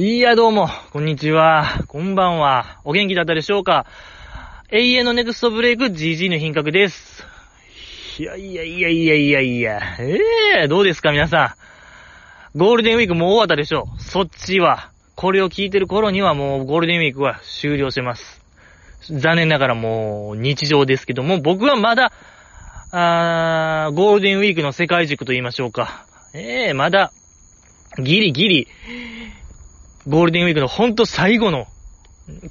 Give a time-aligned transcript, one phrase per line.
[0.00, 1.82] いや、どうも、こんにちは。
[1.88, 2.80] こんばんは。
[2.84, 3.84] お元気だったでしょうか？
[4.70, 7.26] 永遠のネクストブレイク GG の品格です。
[8.20, 9.80] いやいやいやいやいやいや。
[9.98, 10.18] え
[10.60, 11.56] えー、どうですか皆さ
[12.54, 12.58] ん？
[12.58, 14.00] ゴールデンウィークもう終わったでしょう。
[14.00, 14.92] そっちは。
[15.16, 18.40] これを聞いてる頃にはもうゴールデンウィークは終了してます。
[19.10, 22.12] 残念ながらもう日常ですけども、僕はまだ、
[22.92, 26.06] あー、ゴールデンウィークの世界軸と言いましょうか。
[26.34, 27.10] ええー、まだ、
[27.98, 28.68] ギリギリ、
[30.08, 31.66] ゴールデンウィークのほんと最後の、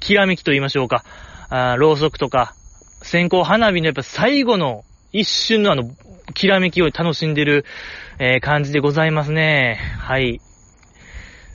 [0.00, 1.04] きらめきと言いましょうか。
[1.48, 2.54] あろうそくとか、
[3.02, 5.90] 線香花火のやっぱ最後の一瞬のあの、
[6.34, 7.64] きらめきを楽しんでる、
[8.20, 9.80] えー、感じでございますね。
[9.98, 10.40] はい。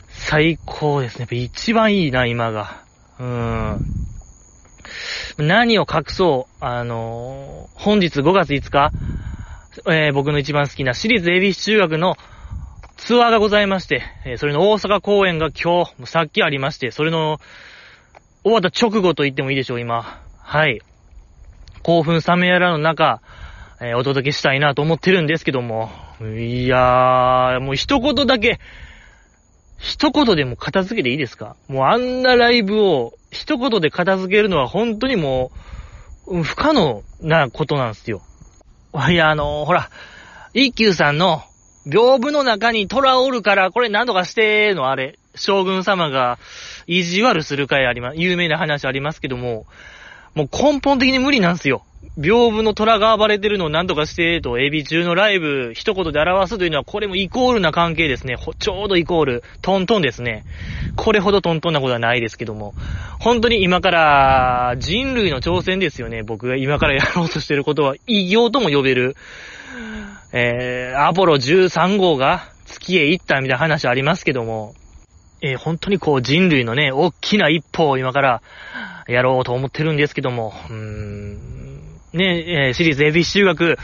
[0.09, 1.21] 最高ですね。
[1.21, 2.83] やっぱ一番いいな、今が。
[3.19, 3.85] うーん。
[5.37, 8.91] 何を隠そう、あのー、本日5月5日、
[9.87, 12.17] えー、僕の一番好きな私立恵比寿中学の
[13.05, 17.37] ツアーがございまして、え、それの大阪公演が今日、さっきありまして、それの、
[18.43, 20.21] 終わった直後と言ってもいいでしょう、今。
[20.39, 20.79] はい。
[21.81, 23.21] 興奮冷めやらの中、
[23.81, 25.89] えー、お届けしたいなと思ってるんですけども。
[26.21, 28.61] いやー、もう一言だけ、
[29.79, 31.57] 一言でも片付けていいですか？
[31.67, 35.51] もうあんなライブを一言で片付けるのは本当にも
[36.27, 38.21] う、不可能なことなんですよ。
[39.09, 39.89] いや、あのー、ほら、
[40.53, 41.43] 一休さんの、
[41.85, 46.39] 屏風の中に虎おるから、これ何とかしてのあれ、将軍様が
[46.87, 49.65] 意地悪する回ありま、有名な話ありますけども、
[50.35, 51.83] もう根本的に無理なんですよ。
[52.17, 58.35] 屏風の虎が暴れてるのを何とかしてと、エビ中のライブ、一言で表すというのは、これもイコールな関係ですね。
[58.59, 60.45] ちょうどイコール、トントンですね。
[60.95, 62.73] これほどトントンなことはないですけども。
[63.19, 66.23] 本当に今から、人類の挑戦ですよね。
[66.23, 69.15] 僕が今からやろうとしてることは、異業とも呼べる。
[70.31, 74.73] えー、アポロ13号が月へ行ったみたいな話ありますけども、
[75.41, 78.41] えー、本当にこう人類のね、大きな一歩を今から
[79.07, 81.73] やろうと思ってるんですけども、うーん、
[82.13, 83.77] ね、えー、シリーズエビ修学、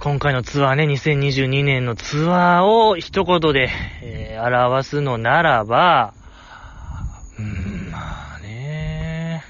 [0.00, 3.70] 今回のツアーね、2022年のツアーを一言で、
[4.02, 6.12] えー、表すのならば、
[7.38, 9.44] うーん、まあね、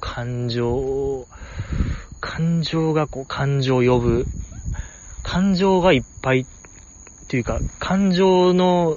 [0.00, 1.26] 感情、
[2.20, 4.26] 感情がこう、感情を呼ぶ、
[5.28, 6.46] 感情がいっぱいっ
[7.28, 8.96] ていうか、感情の、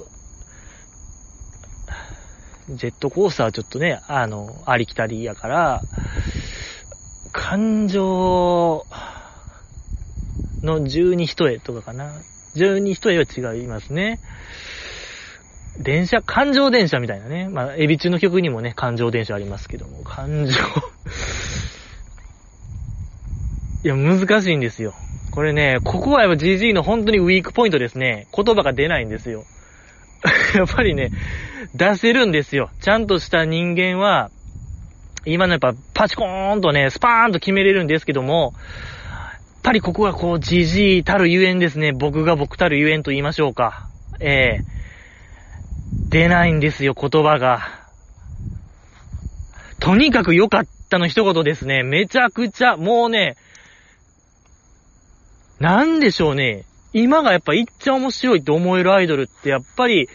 [2.70, 5.84] ジェットコースターちょっとね、あの、ありきたりやから、
[7.32, 8.86] 感情
[10.62, 12.14] の十二一重とかかな。
[12.54, 14.18] 十二一重は違いますね。
[15.80, 17.50] 電車、感情電車みたいなね。
[17.50, 20.54] まあ、エビ中の曲にもね、感情電車ありますけども、感情
[23.84, 24.94] いや、難しいんですよ。
[25.32, 28.28] これね、ここはやっぱ GG の本当にウィークポイントですね。
[28.36, 29.44] 言葉が出ないんですよ。
[30.54, 31.10] やっぱりね、
[31.74, 32.68] 出せるんですよ。
[32.82, 34.30] ちゃんとした人間は、
[35.24, 41.92] 今のやっぱパチコーンとね、スパーンと決めれるんですけども、やっぱりここはこう GG たるゆえんですね。
[41.92, 43.86] 僕が僕たるゆえんと言いましょうか。
[44.20, 47.86] ええー、出ないんですよ、言葉が。
[49.80, 51.84] とにかく良かったの一言ですね。
[51.84, 53.36] めちゃくちゃ、もうね、
[55.62, 56.64] なんでしょうね。
[56.92, 60.08] 今がやっぱいっちゃ面白いって思えるアイドルってやっぱり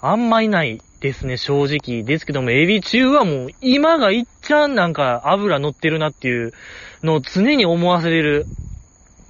[0.00, 2.04] あんまいないですね、正直。
[2.04, 6.54] ですけども、エビ中はもう今がいっちゃんなんか油乗ってるなっていう
[7.02, 8.46] のを常に思わせれる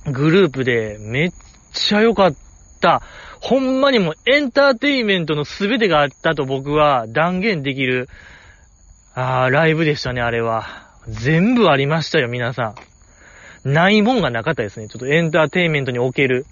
[0.07, 1.33] グループでめっ
[1.73, 2.35] ちゃ良かっ
[2.81, 3.03] た。
[3.41, 8.09] ほんまにもエンターテインメントの全てがあったと僕は断言できる、
[9.17, 10.87] あー、ライブでしたね、あれは。
[11.09, 12.94] 全部ありましたよ、皆さん。
[13.65, 14.89] ないもんがなかったですね。
[14.89, 16.47] ちょっとエンターテイメントにおける、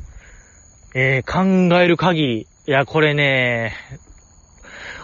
[0.94, 2.46] えー、考える限り。
[2.66, 3.74] いや、これね、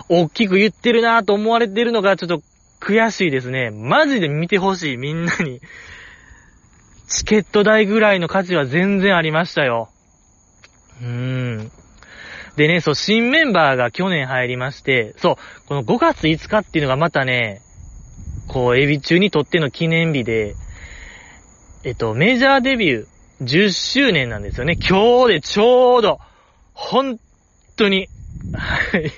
[0.09, 2.43] 大きく言ってるなと思われてるのがちょっと
[2.81, 3.71] 悔しいですね。
[3.71, 5.61] マジで見てほしい、みんなに。
[7.09, 9.89] チケット代ぐらいの価値は全然ありましたよ。
[11.01, 11.73] うーん。
[12.57, 17.61] でね、そう、新メンバーが去年入りまして、そう、この5月5日っていうのがまたね、
[18.49, 20.55] こう、エビ中にとっての記念日で、
[21.85, 24.77] えっと、メジャーデビュー10周年なんですよね。
[24.77, 26.19] 今日でちょうど、
[26.75, 27.21] 本
[27.77, 28.09] 当に、
[28.53, 29.13] はい。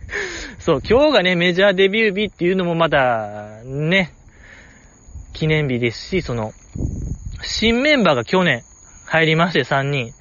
[0.58, 4.12] そう、今日がね、メジャーデビュー日っていうのもまた、ね、
[5.34, 6.52] 記念日ですし、その、
[7.42, 8.62] 新メンバーが去年
[9.06, 10.12] 入りまして3人。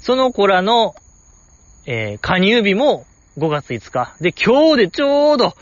[0.00, 0.94] その子らの、
[1.86, 3.04] えー、加入日も
[3.36, 4.14] 5月5日。
[4.20, 5.54] で、今日でちょうど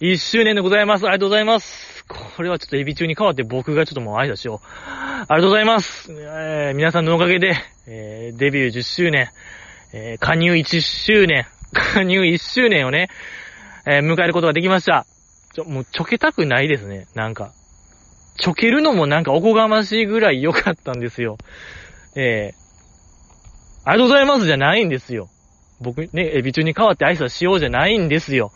[0.00, 1.04] 1周年でございます。
[1.04, 1.95] ありがとうございます。
[2.08, 4.66] これはちょっとエビ中に変わって僕がちょっともう挨拶しよう。
[4.66, 6.12] ありがとうございます。
[6.12, 7.56] えー、皆さんのおかげで、
[7.86, 9.28] えー、デビュー10周年、
[9.92, 13.08] えー、加入1周年、 加入1周年をね、
[13.86, 15.06] えー迎えることができました。
[15.54, 17.52] ちょ、もうちょけたくないですね、なんか。
[18.38, 21.38] ちょけるのもなんかおこがましいぐらい良かったんですよ。
[22.14, 22.54] ええ
[23.84, 25.28] ありがとうございますじゃないんですよ。
[25.80, 28.52] 僕ね、エビ中に代わって挨拶しようじゃないんですよ。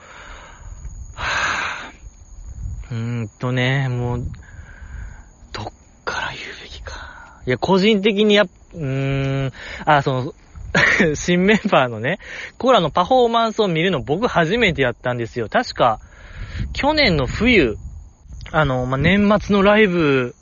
[1.14, 1.49] はぁ。
[2.90, 4.26] うーんとね、もう、
[5.52, 5.66] どっ
[6.04, 7.40] から言うべきか。
[7.46, 9.52] いや、個人的にやっ、うーん、
[9.84, 10.34] あ、その、
[11.14, 12.18] 新メンバーのね、
[12.58, 15.48] コーラのパフォーマンスを見るの僕初めてやったんですよ。
[15.48, 16.00] 確か、
[16.72, 17.78] 去年の冬、
[18.52, 20.34] あの、まあ、年末のライブ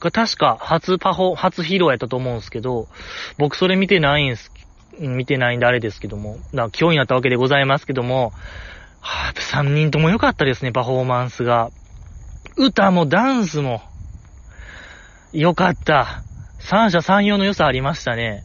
[0.00, 2.88] が確か初パフォ、初披露やったと思うんですけど、
[3.38, 4.50] 僕それ見てないんす、
[4.98, 8.32] 見てないんであれですけども、だ今日になったわけでございますけども、
[9.06, 11.70] はぁ、3人とも良かったですね、パフォーマンスが。
[12.56, 13.80] 歌もダンスも、
[15.32, 16.22] 良かった。
[16.58, 18.42] 三者三様の良さありましたね。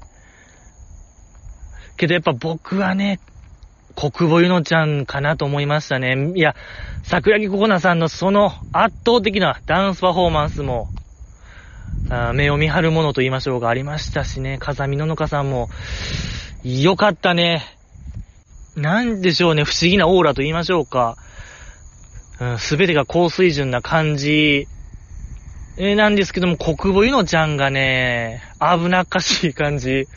[1.97, 3.19] けどやっぱ僕はね、
[3.95, 6.31] 国母ゆのちゃんかなと思いましたね。
[6.35, 6.55] いや、
[7.03, 10.89] 桜木ココナさんのその圧倒的なダンスパフォーマンスも、
[12.09, 15.69] あ目を見張るものと言いましょうがありましたしね、風見ののかさんも、
[16.63, 17.63] よかったね。
[18.75, 21.17] なんでしょうね、不思議なオーラと言いましょうか。
[22.57, 24.67] すべてが高水準な感じ、
[25.77, 30.07] えーなんですけども、国母ゆのちゃんがね、危なっかしい感じ。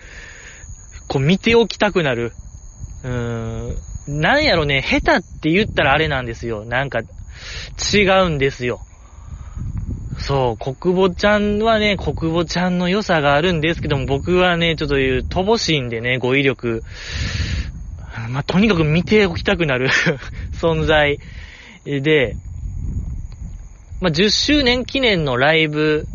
[1.09, 2.33] こう見ておきたくなる。
[3.03, 6.65] うーん、なんやろね、下手って言ったらあれなんですよ。
[6.65, 7.01] なんか、
[7.93, 8.81] 違うんですよ。
[10.19, 16.83] そう、国母ちゃんはね、国母ちゃんの良さがあるんですけども、僕はね、ちょっと言う、乏しいんでね、語彙力。
[18.31, 19.89] まあ、とにかく見ておきたくなる
[20.55, 21.19] 存在
[21.85, 22.37] で、
[24.01, 26.07] まあ、10周年記念のライブ、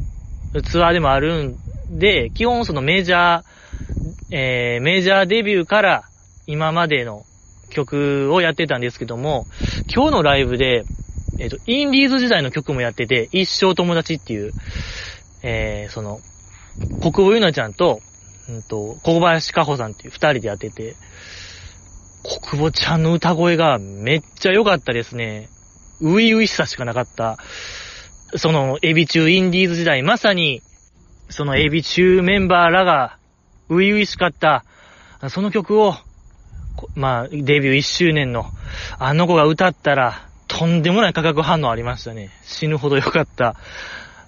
[0.63, 1.57] ツアーでもあるん
[1.89, 3.43] で、基本そのメジャー、
[4.31, 6.03] えー、メジャーデビューから
[6.47, 7.25] 今までの
[7.69, 9.45] 曲をやってたんですけども、
[9.93, 10.83] 今日のライブで、
[11.39, 14.51] えっ、と、インディーズ時代の曲もやってて、一生友達っていう、
[15.43, 16.19] えー、その、
[17.01, 18.01] 国母ゆなちゃんと、
[18.49, 20.95] うんと、小林かほさんっていう二人でやってて、
[22.23, 25.49] 国母ちゃんの歌声がめっちゃ良かったですね。
[26.01, 27.37] ういういしさしかなかった。
[28.35, 30.61] その、エビ中インディーズ時代、まさに、
[31.29, 33.17] そのエビ中メンバーらが、
[33.69, 34.65] ういういしかった、
[35.29, 35.95] その曲を、
[36.95, 38.45] まあ、デビュー1周年の、
[38.97, 42.29] あの子が歌ったら、とんでもない化学反応ありましたね。
[42.43, 43.55] 死ぬほど良かった。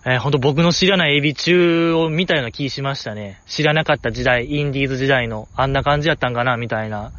[0.03, 3.39] えーほんと僕の知らないエビ中を見たような気しましたね。
[3.45, 7.11] 知らなかった時代、インディーズ時代の、あんな感じやったんかな、みたいな。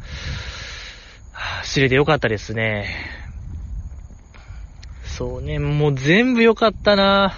[1.63, 2.87] 知れて良かったですね。
[5.05, 7.33] そうね、もう全部良かったな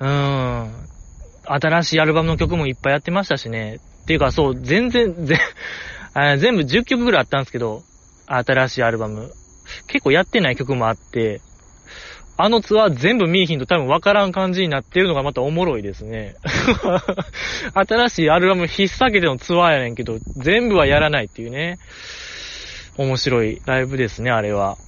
[0.00, 0.72] うん。
[1.44, 3.80] 新しいアルバムの曲もいっぱいやってましたしね。
[4.02, 5.38] っていうか、そう、全然、全、
[6.14, 7.82] あ全部10曲ぐらいあったんですけど、
[8.26, 9.32] 新しいアルバム。
[9.86, 11.40] 結構やってない曲もあって、
[12.42, 16.36] あのツアー全部見えひんと多分わからん感じになってるのがまたおもろいですね。
[17.74, 21.78] 新しいアルバム引っ提げてのツアーやねんけど、全部はやらないっていうね。
[22.96, 24.78] 面白いライブですね、あれは。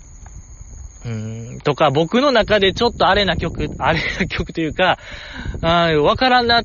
[1.04, 4.98] うーん、とか、僕の中でちょっとあれな曲、あれな曲というか、
[5.60, 6.62] あーわからんな、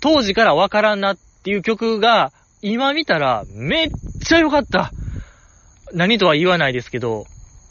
[0.00, 2.32] 当時からわからんなっていう曲が、
[2.62, 3.88] 今見たらめっ
[4.20, 4.92] ちゃ良かった。
[5.92, 7.26] 何とは言わないですけど。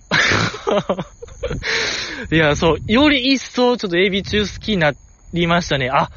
[2.31, 4.93] いや、そう、より一層ちょっとエビ中好きにな
[5.33, 5.89] りましたね。
[5.91, 6.09] あ、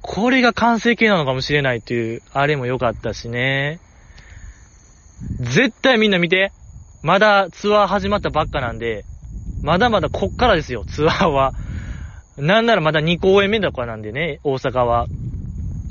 [0.00, 3.78] これが完成形なのかもしれないっていう、あれも良かったしね。
[5.40, 6.52] 絶対みんな見て。
[7.02, 9.04] まだツアー始まったばっかなんで、
[9.62, 11.52] まだまだこっからですよ、ツアーは。
[12.36, 15.06] なんならまだ2公演目とかなんでね、大阪は。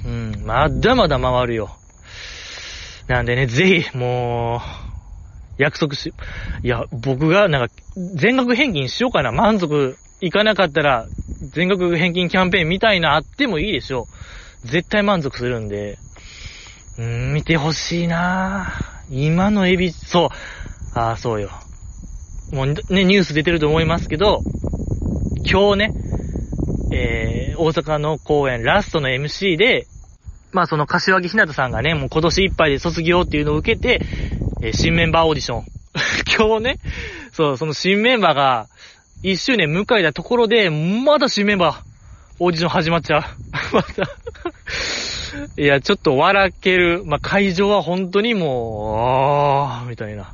[0.05, 1.69] うん、まだまだ回るよ。
[3.07, 4.80] なんでね、ぜひ、もう、
[5.61, 6.13] 約束し、
[6.63, 7.73] いや、僕がなんか、
[8.15, 9.31] 全額返金しようかな。
[9.31, 11.07] 満足いかなかったら、
[11.53, 14.07] 全額返金キャンペーンみたいなあってもいいでしょ
[14.63, 14.67] う。
[14.67, 15.97] 絶対満足するんで。
[16.97, 18.71] うーん、見てほしいな
[19.09, 20.99] 今のエビ、そう。
[20.99, 21.51] ああ、そうよ。
[22.51, 24.41] もうね、ニュース出てると思いますけど、
[25.49, 25.93] 今日ね、
[26.91, 29.87] えー、大阪の公演ラストの MC で、
[30.51, 34.01] まあその柏木ひなたさんがね、もう今年いっぱいで卒業っていうのを受けて、
[34.63, 35.65] え新メンバーオーディション。
[36.37, 36.77] 今日ね、
[37.33, 38.67] そう、その新メンバーが
[39.23, 41.81] 1周年迎えたところで、まだ新メンバー、
[42.37, 43.23] オーディション始まっちゃう。
[43.73, 44.03] また。
[45.57, 47.03] いや、ちょっと笑ける。
[47.05, 50.31] まあ、会場は本当にもう、あー、みたいな。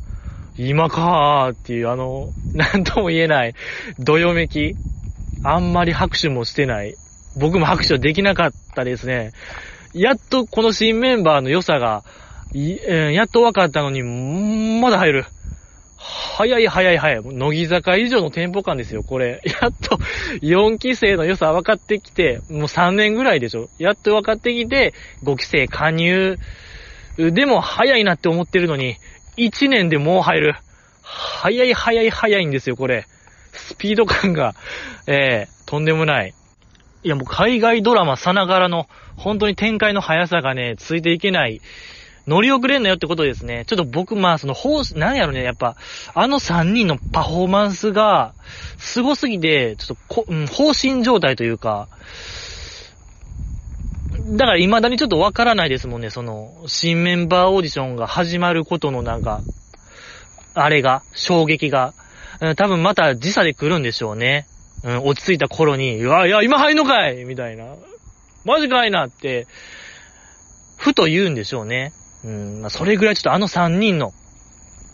[0.58, 3.54] 今かーっていう、あの、なんとも言えない、
[4.00, 4.76] どよめき。
[5.44, 6.96] あんまり拍手もしてない。
[7.38, 9.32] 僕も拍手はできなかったですね。
[9.94, 12.04] やっとこの新メンバーの良さが、
[12.88, 14.04] えーやっと分かったのに、
[14.82, 15.26] まだ入る。
[15.98, 17.22] 早い早い早い。
[17.22, 19.42] もう乃木坂以上のテンポ感ですよ、これ。
[19.62, 19.98] やっと
[20.42, 23.70] 4期生の良さ分かってきて、もう3年ぐらいでしょ。
[23.80, 26.38] やっと分かってきて、5期生加入。
[27.18, 28.98] でも早いなって思ってるのに、
[29.38, 30.56] 1年でもう入る。
[31.02, 33.06] 早い早い早いんですよ、これ。
[33.54, 34.54] スピード感が、
[35.08, 36.34] えー、とんでもない。
[37.04, 41.62] いや、もう海外ドラマさながらの、本当に展開の速さがね、ついていけない。
[42.28, 43.64] 乗り遅れんなよってことですね。
[43.68, 45.78] ちょっと僕、まあ、その、方、なんやろね、やっぱ、
[46.14, 48.34] あの3人のパフォーマンスが、
[48.78, 51.88] 凄すぎて、ちょっとこ、うん、放心状態というか、
[54.30, 59.42] だから未だにちょっとわからないですもんね、その、新メンバーオーディションが始まることのなんか、
[60.54, 61.94] あれが、衝撃が。
[62.00, 62.08] うん
[62.56, 64.46] 多分また時差で来るんでしょうね。
[64.84, 67.66] うん、落ち着いた頃に、いや、いや、今入んのかいみたいな。
[68.46, 69.48] マジかいなって、
[70.78, 71.94] ふと言うんでしょうね。
[72.24, 74.14] うん、まあ、それぐらいちょっとあの3人の、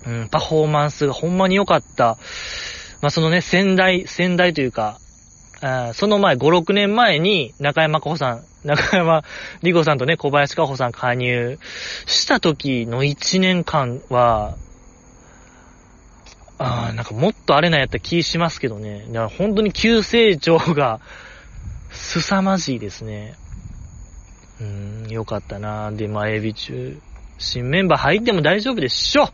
[0.06, 2.18] うん、パフォーマンスがほんまに良かった。
[3.02, 5.00] まあ、そのね、先代、先代というか、
[5.62, 9.24] あその前、5、6年前に中山加穂さん、中山
[9.62, 11.60] 里子さんとね、小林加穂さん加入
[12.06, 14.58] した時の1年間は、
[16.58, 19.06] ああ、なんかもっとあれなんやった気しますけどね。
[19.08, 21.00] だから本当に急成長が、
[21.92, 23.36] 凄まじいですね。
[24.62, 27.00] うん、よかったなで、まあ、エビ中、
[27.38, 29.30] 新メンバー入っても大丈夫でしょ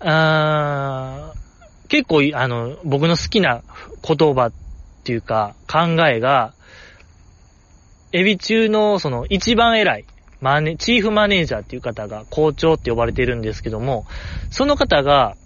[0.00, 1.46] あー
[1.88, 3.62] 結構、あの、僕の好きな
[4.02, 4.52] 言葉っ
[5.04, 6.52] ていうか、考えが、
[8.12, 10.04] エビ中の、その、一番偉い、
[10.40, 14.04] マネ、チーフマネージャーっていう方が、校長って呼ばれてるんですけども、
[14.50, 15.36] その方が、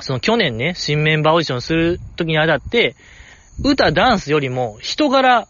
[0.00, 2.94] その去年ね、新メンバーオーディションするときにあたって、
[3.64, 5.48] 歌、ダンスよりも人柄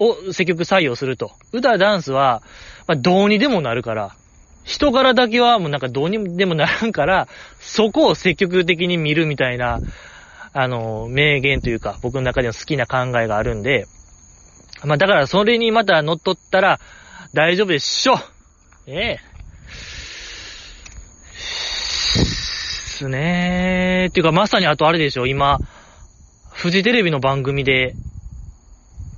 [0.00, 1.32] を積極採用すると。
[1.52, 2.42] 歌、ダンスは、
[2.88, 4.16] まあ、どうにでもなるから、
[4.64, 7.28] 人柄だけはもうなんかどうにでもならんから、
[7.60, 9.80] そこを積極的に見るみたいな、
[10.52, 13.86] あの、名言というか、僕の中での好きな考えがあるんで、
[14.84, 16.80] まあだからそれにまた乗っ取ったら
[17.32, 18.14] 大丈夫でしょ
[18.86, 19.20] ええ。
[22.94, 24.10] すねー。
[24.10, 25.60] っていうかまさにあとあれでしょ、今、
[26.52, 27.96] フジテレビの番組で、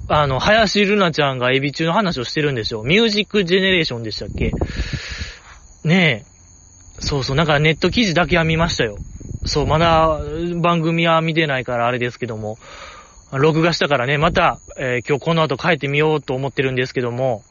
[0.08, 2.82] あの、林瑠奈ちゃんがエビ中の話をしてるんでしょ。
[2.82, 4.54] ミュージックジェネレーションでしたっけ
[5.86, 7.00] ねえ。
[7.00, 8.96] そうそう、なんかネット記事だけは見ましたよ。
[9.44, 10.18] そう、まだ
[10.60, 12.58] 番組は見てないからあれですけども、
[13.32, 17.42] 録画したからね、また、えー今日この後帰ってみようと思ってるんですけども、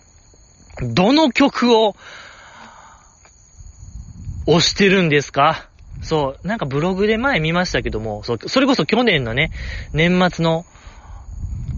[0.94, 1.96] どの曲を
[4.48, 5.70] 押してるんですか？
[6.01, 9.51] そう、なんかブログで前見ましたけども、そう、それこそ去年のね、
[9.94, 10.65] 年末の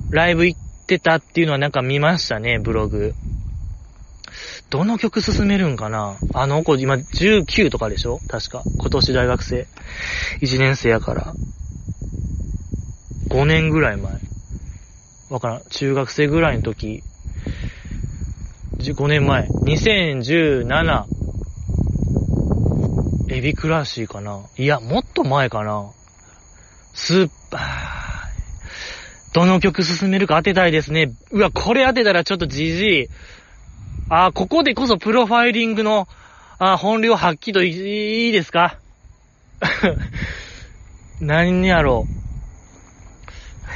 [0.09, 3.13] ライブ行ってたっていうのはなんか見ましたね、ブログ。
[4.69, 6.17] どの曲進めるんかな？
[6.33, 8.19] あの子今19とかでしょ？
[8.27, 8.63] 確か。
[8.79, 9.67] 今年大学生。
[10.41, 11.33] 1年生やから。
[13.29, 14.11] 5年ぐらい前。
[15.29, 15.61] わからん。
[15.69, 17.01] 中学生ぐらいの時。
[18.79, 19.47] 5年前。
[19.47, 21.05] 2017。
[23.29, 25.91] エビクラシーかないや、もっと前かな
[26.93, 27.61] スーパー。
[29.33, 31.11] どの曲進めるか当てたいですね。
[31.31, 33.07] うわ、これ当てたらちょっとじじい。
[34.09, 36.07] あー、ここでこそプロファイリングの、
[36.59, 38.79] あ本領発揮といいいですか？
[41.19, 42.13] 何やろう。
[43.67, 43.69] い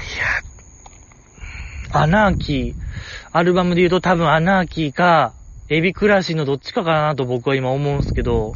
[1.94, 2.84] や、アナーキー、
[3.32, 5.36] アルバムで言うと多分アナーキーか、
[5.70, 8.54] エビクラシーのどっちかかなと僕は今思うんすけど、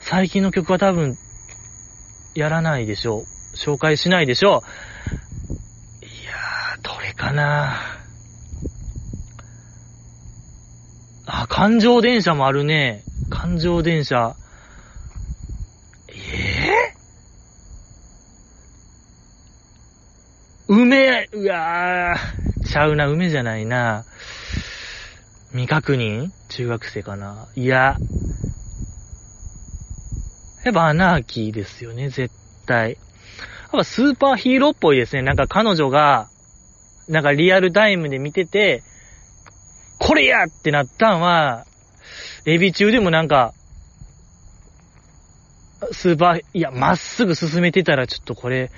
[0.00, 1.18] 最近の曲は多分、
[2.34, 3.24] やらないでしょう。
[3.56, 4.62] 紹介しないでしょ
[6.02, 6.06] う。
[6.06, 8.01] いやー、どれかな
[11.34, 13.04] あ、環状電車もあるね。
[13.30, 14.36] 環状電車。
[16.08, 24.04] えぇ、梅、うわー、ちゃうな、梅じゃないな。
[25.52, 26.30] 未確認？
[26.50, 27.46] 中学生かな？
[27.56, 27.98] いや、
[30.64, 32.30] やっぱアナーキーですよね、絶
[32.66, 32.90] 対。
[32.90, 32.98] やっ
[33.72, 35.22] ぱスーパーヒーローっぽいですね。
[35.22, 36.28] なんか彼女が、
[37.08, 38.82] なんかリアルタイムで見てて、
[40.02, 41.64] これやってなったんは、
[42.44, 43.54] エビ中でもなんか、
[45.92, 48.72] スーパー、いや、まっすぐ進めてたらちょっとこれ、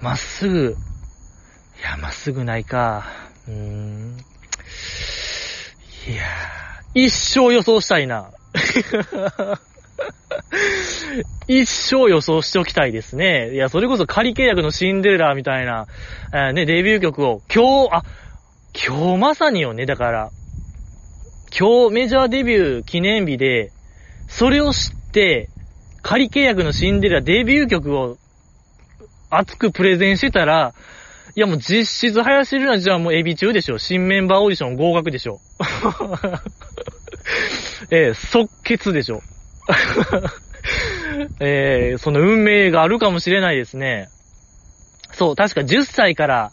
[0.00, 0.76] まっすぐ、
[1.78, 3.04] いや、まっすぐないか。
[3.46, 4.16] うーん。
[6.08, 6.24] いや
[6.94, 8.32] 一生予想したいな。
[11.46, 13.54] 一生予想しておきたいですね。
[13.54, 15.86] いや、それこそ仮契約のシンデレラみたいな、
[16.32, 18.02] えーね、デビュー曲を今日、あ、
[18.74, 20.30] 今日まさによね、だから、
[21.56, 23.70] 今日メジャーデビュー記念日で、
[24.28, 25.50] それを知って、
[26.00, 28.16] 仮契約のシンデレラデビュー曲を
[29.30, 30.74] 熱くプレゼンしてたら、
[31.34, 33.78] いやもう実質林ルナじゃあもエビ中でしょ。
[33.78, 35.40] 新メンバーオーディション合格でしょ。
[37.90, 39.20] えー、即決でしょ。
[41.40, 44.08] えー、その運命があるかもしれないですね。
[45.12, 46.52] そう、確か10歳から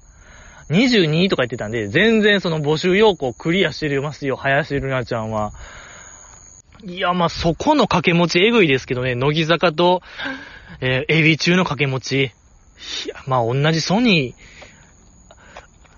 [0.70, 5.52] 22とか言ってたんで、全然その募集要項クリアしてますよ、林ルナちゃんは。
[6.84, 10.02] いや、まあ、そこの掛け持ちえぐいですけどね、乃木坂と、
[10.80, 12.32] えー、エビ中の掛け持ち。
[13.06, 14.50] いや、まあ、同じソニー、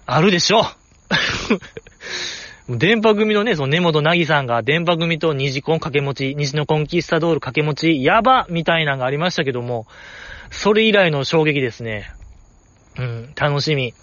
[0.08, 0.66] あるでしょ
[2.70, 9.86] 電波組のね、その根本なぎさんが電波組と虹コン掛け持ち、西のコンキスタドール掛け持ち、やばみたいなのがありましたけども、
[10.50, 12.12] それ以来の衝撃ですね。
[12.98, 13.94] うん、楽しみ。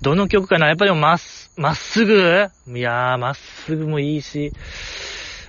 [0.00, 0.66] どの曲かな？
[0.66, 2.48] やっぱりまっす、まっすぐ？
[2.68, 4.52] いやー、まっすぐもいいし。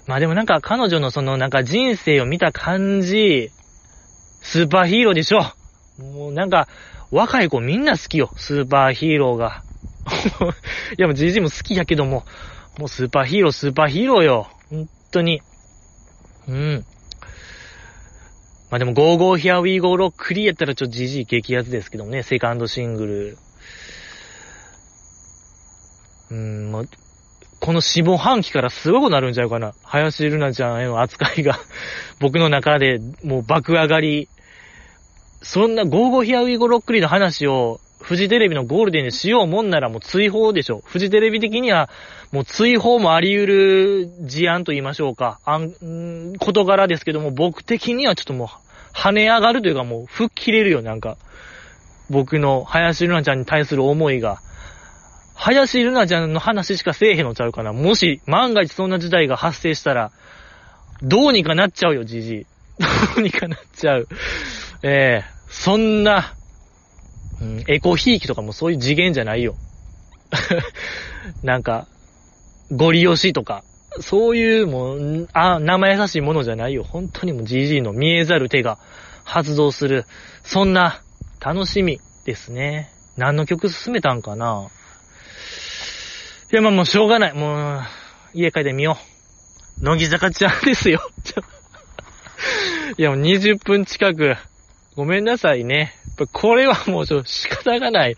[0.08, 3.52] まあでもなんか彼女のそのなんか人生を見た感じ、
[4.42, 5.42] スーパーヒーローでしょ。
[6.02, 6.68] もうなんか、
[7.12, 9.64] 若い子みんな好きよ、スーパーヒーローが。
[10.98, 12.26] いやもう GG も好きやけども、
[12.78, 14.48] もうスーパーヒーロー、スーパーヒーローよ。
[14.70, 15.42] 本当に。
[16.48, 16.86] うん。
[18.72, 23.38] まあでも、 Go Go Here We Go ロック・リーやったらちょっと GG 激アツですけどね、セカンドシングル。
[26.32, 26.84] うん、まあ、
[27.60, 29.74] この下半期からすごくなるんちゃうかな。
[29.84, 31.60] 林瑠奈ちゃんへの扱いが
[32.20, 34.30] 僕の中でもう爆上がり。
[35.42, 40.82] そんなゴーゴーヒアウィーゴロックリの話をフジテレビのゴールデンにしようもんならもう追放でしょ。
[40.86, 41.90] フジテレビ的には
[42.32, 45.40] もう追放もあり得る事案と言いましょうか。
[45.46, 48.48] あん、事柄ですけども、僕的にはちょっともう、
[48.96, 51.18] 跳ね上がるというかもう、吹っ切れるよ、なんか。
[52.10, 54.42] 僕の林瑠奈ちゃんに対する思いが。
[55.40, 57.72] 林瑠奈ちゃんの話しかせえへんのちゃうかな。
[57.72, 60.12] もし、万が一そんな事態が発生したら、
[61.02, 62.46] どうにかなっちゃうよ、じじい。
[63.16, 64.08] どうにかなっちゃう。
[64.84, 66.34] ええー、そんな、
[67.42, 69.56] うん、エコひいきとかもそういう次元じゃないよ。
[71.42, 71.88] なんか、
[72.70, 73.64] ゴリ押しとか、
[74.02, 76.84] そういうもう、あ、生優しいものじゃないよ。
[76.84, 78.78] 本当にもう GG の見えざる手が
[79.24, 80.06] 発動する、
[80.44, 81.02] そんな
[81.40, 82.92] 楽しみですね。
[83.16, 84.68] 何の曲進めたんかな？
[86.52, 87.34] いや、まあもうしょうがない。
[87.34, 87.82] もう、
[88.34, 88.98] 家帰ってみよ
[89.82, 89.84] う。
[89.84, 91.00] 乃木坂ちゃんですよ。
[92.98, 94.36] いや、もう20分近く。
[94.96, 95.94] ごめんなさいね。
[96.34, 98.18] これはもうちょっと仕方がない、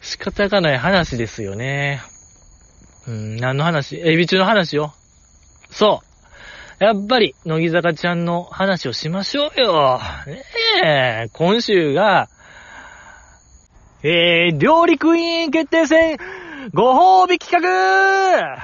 [0.00, 2.00] 仕方がない話ですよね。
[3.08, 3.96] うん、何の話？
[3.96, 4.94] エビ中の話よ。
[5.68, 6.02] そ
[6.80, 6.84] う。
[6.84, 10.00] やっぱり、乃木坂ちゃんの話をしましょうよ。
[10.26, 10.44] ね
[11.26, 12.28] え、今週が、
[14.04, 16.18] えー、料理クイーン決定戦、
[16.74, 18.58] ご褒美企画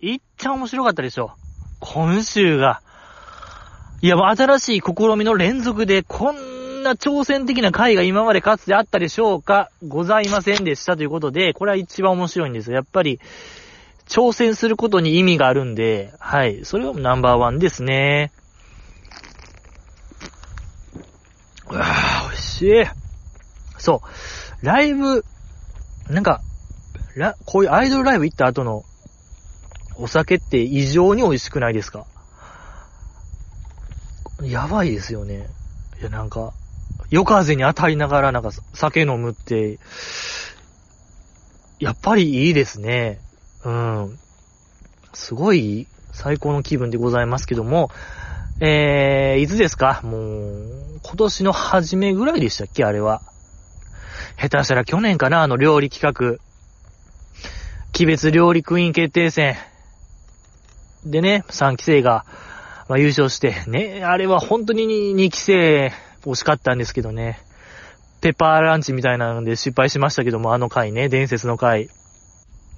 [0.00, 1.32] いっちゃ面白かったでしょ。
[1.78, 2.82] 今週が。
[4.00, 12.72] いや、新しい試みの連続で、こんな挑戦的な回が今までかつてあったでしょうかございませんでしたということで、これは一番面白いんです。
[12.72, 13.20] やっぱり、
[14.08, 16.64] 挑戦することに意味があるんで、はい。
[16.64, 18.32] それはナンバーワンですね。
[21.70, 22.84] うわぁ、美味しい。
[23.78, 24.02] そ
[24.60, 24.66] う。
[24.66, 25.24] ライブ、
[26.10, 26.40] なんか、
[27.20, 28.84] ら、こういうアイドルライブ行った後の
[29.96, 32.06] お酒って異常に美味しくないですか？
[34.42, 35.48] やばいですよね。
[36.00, 36.52] いや、なんか、
[37.10, 39.78] 夜風に当たりながらなんか酒飲むって、
[41.78, 43.20] やっぱりいいですね。
[43.64, 44.18] うん。
[45.12, 47.90] すごい最高の気分でございますけども、
[48.60, 50.00] えー、いつですか？
[50.02, 52.84] もう、今年の初めぐらいでしたっけ？
[52.84, 53.20] あれは。
[54.40, 55.42] 下手したら去年かな？
[55.42, 56.41] あの料理企画。
[57.94, 59.54] 鬼別料理クイーン決定戦。
[61.04, 62.24] でね、3期生が、
[62.88, 67.40] まあ、優勝して、ね、あれは本当に2期生惜しかったんですけどね。
[68.22, 71.90] ペッパーランチみたいなので失敗しましたけども、あの回ね、伝説の回。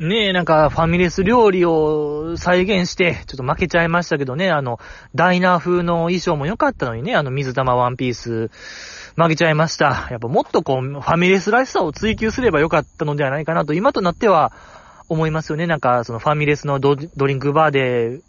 [0.00, 4.81] ねえ、なんかファミレス料理を再現して、ちょっと負けちゃいましたけどね、あの、
[5.14, 8.50] ダイナー風の衣装も良かったのにね、あの水玉ワンピース、
[9.14, 10.09] 負けちゃいました。
[10.11, 14.53] やっぱもっとこう、ファミレスらしさを追求すればよかったのではないかなと、今となっては
[15.09, 15.67] 思いますよね。
[15.67, 18.21] なんか、そのファミレスのドリンクバーで、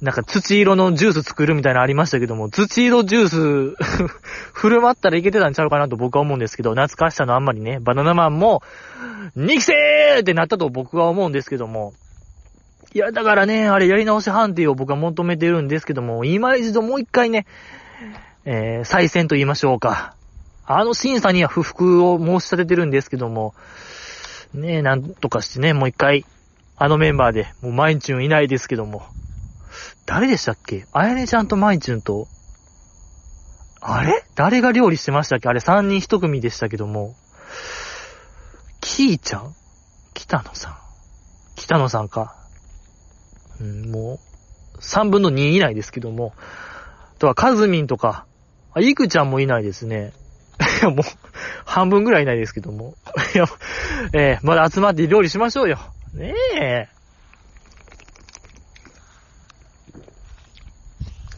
[0.00, 3.76] なんか土色のジュース作るみたいなのありましたけども、土色ジュース
[4.54, 8.62] 振る舞ったらいけてたんちゃうかなと僕は思うんですけど、懐かしさのあんまりね、バナナマンも、
[9.36, 11.94] 2期生ってなったと僕は思うんですけども、
[12.94, 17.44] いや、だからね、あれやり直し判定を僕は求めてるんですけども、今一度もう一回ね、
[18.44, 20.14] えー、再選と言いましょうか。
[20.64, 23.54] あの審査には不服を申し立ててるんですけども、
[24.54, 26.24] ねえ、なんとかしてね、もう一回、
[26.76, 29.02] あのメンバーで、もうマインチュンいないですけども。
[30.06, 30.86] 誰でしたっけ？
[30.92, 32.28] あやねちゃんとマインチュンと、
[33.80, 34.24] あれ？
[34.34, 35.48] 誰が料理してましたっけ？
[35.48, 37.14] あれ3人1組でしたけども。
[38.80, 39.54] キーちゃん？
[40.14, 40.76] 北野さん。
[41.56, 42.34] 北野さんか。
[43.60, 44.20] うん、も
[44.76, 46.32] う、3分の2以内ですけども。
[47.16, 48.24] あとは、カズミンとか、
[48.72, 50.12] あ、イクちゃんもいないですね。
[50.80, 51.04] いや、もう、
[51.64, 52.94] 半分ぐらいいないですけども。
[53.34, 53.46] いや、
[54.12, 55.78] えー、まだ集まって料理しましょうよ。
[56.14, 56.88] ねえ。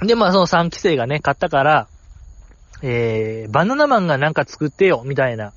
[0.06, 1.88] で、まあ、その3期生がね、買ったから、
[2.82, 5.52] えー、バナナマンがなんか作ってよ、みたいな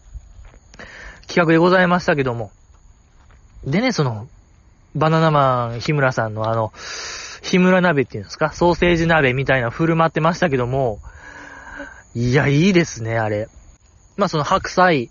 [1.28, 2.52] 企画でございましたけども。
[3.65, 4.28] でね、その、
[4.96, 6.74] バナナマン日村さんのあの、
[7.41, 8.52] 日村鍋っていうんですか？
[8.52, 11.00] ソーセージ鍋みたいな振る舞ってましたけども、
[12.13, 13.48] いや、いいですね、あれ。
[14.15, 15.10] まあ、その白菜、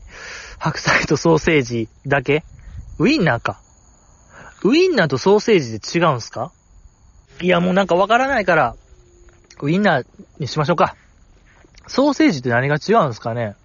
[0.59, 2.45] 白菜とソーセージだけ？
[2.99, 3.61] ウインナーか。
[4.65, 6.53] ウインナーとソーセージで違うんすか？
[7.41, 8.77] いや、もうなんかわからないから、
[9.61, 10.07] ウインナー
[10.39, 10.95] にしましょうか。
[11.89, 13.57] ソーセージって何が違うんすかね？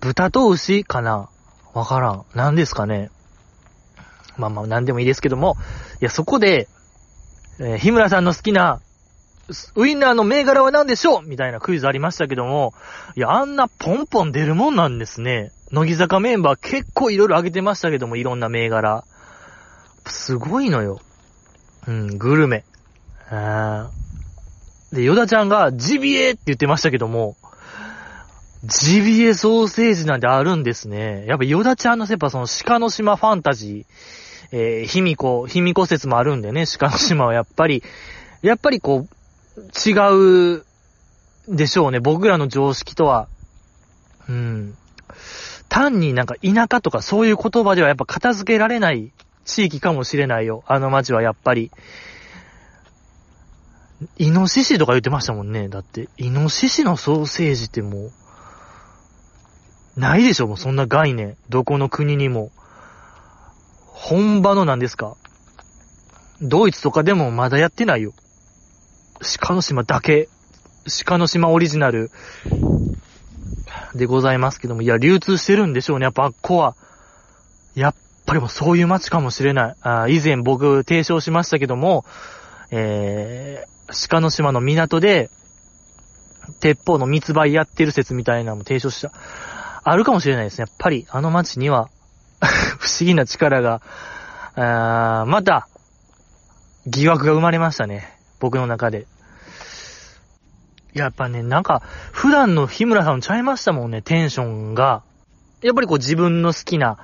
[0.00, 1.28] 豚と牛かな？
[1.74, 2.24] わからん。
[2.34, 3.10] 何ですかね？
[4.38, 5.56] まあまあ何でもいいですけども、
[6.00, 6.68] いや、そこで、
[7.58, 8.80] えー、日村さんの好きな、
[9.76, 11.22] ウインナーの銘柄は何でしょう？
[11.26, 12.74] みたいなクイズありましたけども、
[13.16, 15.52] いや、あんなポンポン出るもんなんですね。
[15.72, 19.04] 乃木坂メンバー結構いろいろあげてましたけども、いろんな銘柄。
[20.06, 21.00] すごいのよ。
[21.86, 22.64] うん、グルメ。
[24.92, 27.36] で、ヨダちゃんがジビエって言ってましたけども、
[28.64, 31.24] ジビエソーセージなんてあるんですね。
[31.26, 37.84] やっぱヨダちゃんのやっぱその鹿の島ファンタジー、えー、卑弥呼、卑弥呼説もあるんでね、鹿の島はやっぱり、
[38.42, 39.16] やっぱりこう、
[39.56, 40.64] 違う
[41.48, 42.00] でしょうね。
[42.00, 43.28] 僕らの常識とは。
[44.28, 44.76] うん。
[45.68, 49.12] 単になんか田舎とかそういう言葉ではやっぱ片付けられない
[49.44, 50.62] 地域かもしれないよ。
[50.66, 51.70] あの街はやっぱり。
[54.16, 55.68] イノシシとか言ってましたもんね。
[55.68, 61.36] だって、イノシシのソーセージってもう、ないでしょ、もうそんな概念。
[61.50, 62.50] どこの国にも。
[63.84, 65.16] 本場のなんですか
[66.40, 68.14] ドイツとかでもまだやってないよ。
[69.20, 70.28] 鹿の島だけ。
[71.04, 72.10] 鹿の島オリジナル
[73.94, 74.82] でございますけども。
[74.82, 76.04] いや、流通してるんでしょうね。
[76.04, 76.74] やっぱあっこは。
[77.74, 77.94] やっ
[78.26, 79.74] ぱりもうそういう街かもしれない。
[79.82, 82.04] あ以前僕提唱しましたけども、
[82.70, 85.30] えー、鹿の島の港で、
[86.60, 89.12] 鉄砲の密売やってる説みたいなのも提唱した。
[89.82, 90.66] あるかもしれないですね。
[90.68, 91.88] やっぱり、あの街には
[92.78, 93.82] 不思議な力が、
[94.56, 95.68] あまた、
[96.86, 98.19] 疑惑が生まれましたね。
[98.40, 99.06] 僕の中で。
[100.92, 105.02] やっぱね、なんか、普段の日村さんちゃいましたもんね、テンションが。
[105.62, 106.98] やっぱりこう自分の好きな、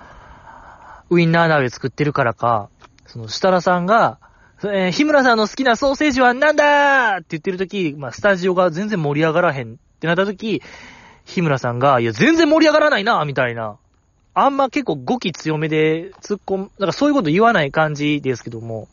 [1.09, 2.69] ウインナー鍋作ってるからか、
[3.07, 4.19] その、設楽さんが、
[4.65, 10.63] えー、日村さんの好きなソーセージはなんだって言ってるとき、まあ、スタジオが全然盛り上がらへんってなったとき、
[11.25, 13.77] 日村さんが、いや、全然盛り上がらないな、みたいな。
[14.35, 18.89] あんま結構語気強めで突っ込む、なんかそういうこと言わない感じですけども、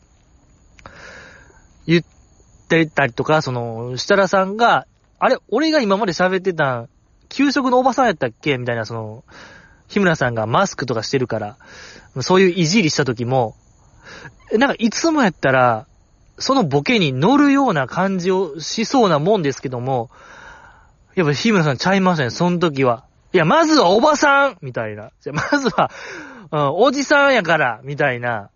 [1.86, 2.04] 言っ
[2.64, 4.86] ってたりとか、その、設楽さんが、
[5.18, 6.88] あれ、俺が今まで喋ってた、
[7.28, 8.58] 給食のおばさんやったっけ？
[8.58, 9.24] みたいな、その、
[9.88, 11.56] 日村さんがマスクとかしてるから、
[12.20, 13.54] そういういじりした時も、
[14.52, 15.86] なんかいつもやったら、
[16.38, 20.10] そのボケに乗るような感じをしそうなもんですけども、
[21.14, 23.04] やっぱ日村さんちゃいましたね、その時は。
[23.32, 25.10] いや、まずはおばさんみたいな。
[25.20, 25.90] じゃ、まずは、
[26.50, 28.50] うん、おじさんやから、みたいな。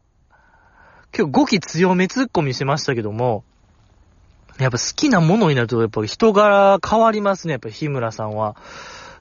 [1.10, 3.44] 結構語気強め突っ込みしてましたけども、
[4.58, 8.56] やっぱ好きなものになると、やっぱ人柄変わりますね、やっぱ日村さんは。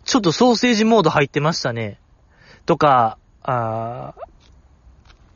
[0.03, 1.99] ちょっとソーセージモード入ってましたね。
[2.65, 4.13] とか、あ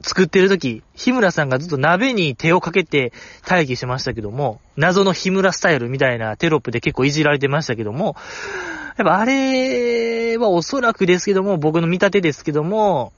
[0.04, 3.14] 作ってる時、日村さんがずっと鍋に手をかけて
[3.48, 8.16] 待機してましたけども、謎の日村スタイルみたいなテロップで結構いじられてましたけども、
[8.98, 13.14] やっぱあれはおそらくですけども、僕の見立てですけども、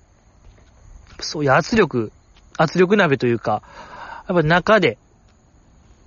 [1.20, 2.12] そういう圧力、
[2.58, 3.64] 圧力鍋というか、
[4.28, 4.98] やっぱ中で、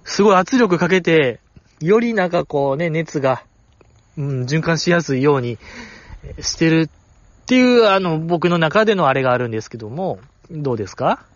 [0.07, 1.41] すごい圧力かけて、
[1.81, 3.43] よりなんかこうね、熱が、
[4.17, 5.59] うん、循環しやすいように
[6.41, 11.27] してるっていう、あの、僕の中でのあれがあるんですけども、どうですか？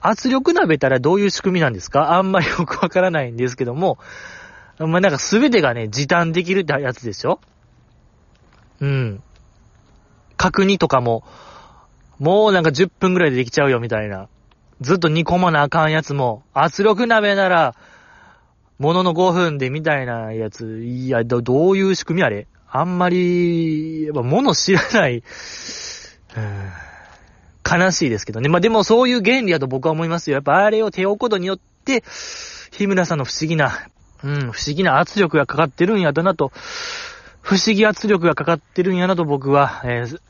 [0.00, 2.14] 圧力鍋たらどういう仕組みなんですか？
[2.14, 3.98] あんまりよくわからないんですけども、
[4.78, 7.40] まあ、なんかすべてがね、時短できるってやつでしょ？
[8.80, 9.22] うん。
[10.36, 11.24] 角煮とかも、
[12.18, 14.28] もうなんか10分ぐらいでできちゃうよみたいな。
[14.80, 17.74] ずっと煮込まなあかんやつも、圧力鍋なら、
[18.78, 22.46] ものの5分でみたいなやつ、いや、ど、ういう仕組みあれ？
[22.70, 25.22] あんまり、やっぱ物知らない、
[27.64, 28.48] 悲しいですけどね。
[28.48, 30.34] まあ、でもそういう原理だと僕は思いますよ。
[30.34, 32.02] やっぱあれを手を置くことによって、
[32.72, 33.70] 日村さんの不思議な、
[34.24, 36.50] うん、不思議な圧力がかかってるんやだなと、
[37.40, 40.20] 不思議圧力がかかってるんやなと僕は、えー、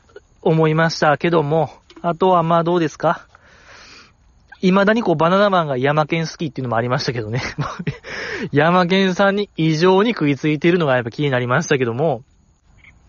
[0.43, 3.27] 思いましたけども、あとはまあどうですか？
[4.71, 7.41] 未だにこうバナナマンが山県好きっていうのもありましたけどね。
[8.51, 12.23] 山県さんに異常に食いついているのがやっぱ気になりましたけども、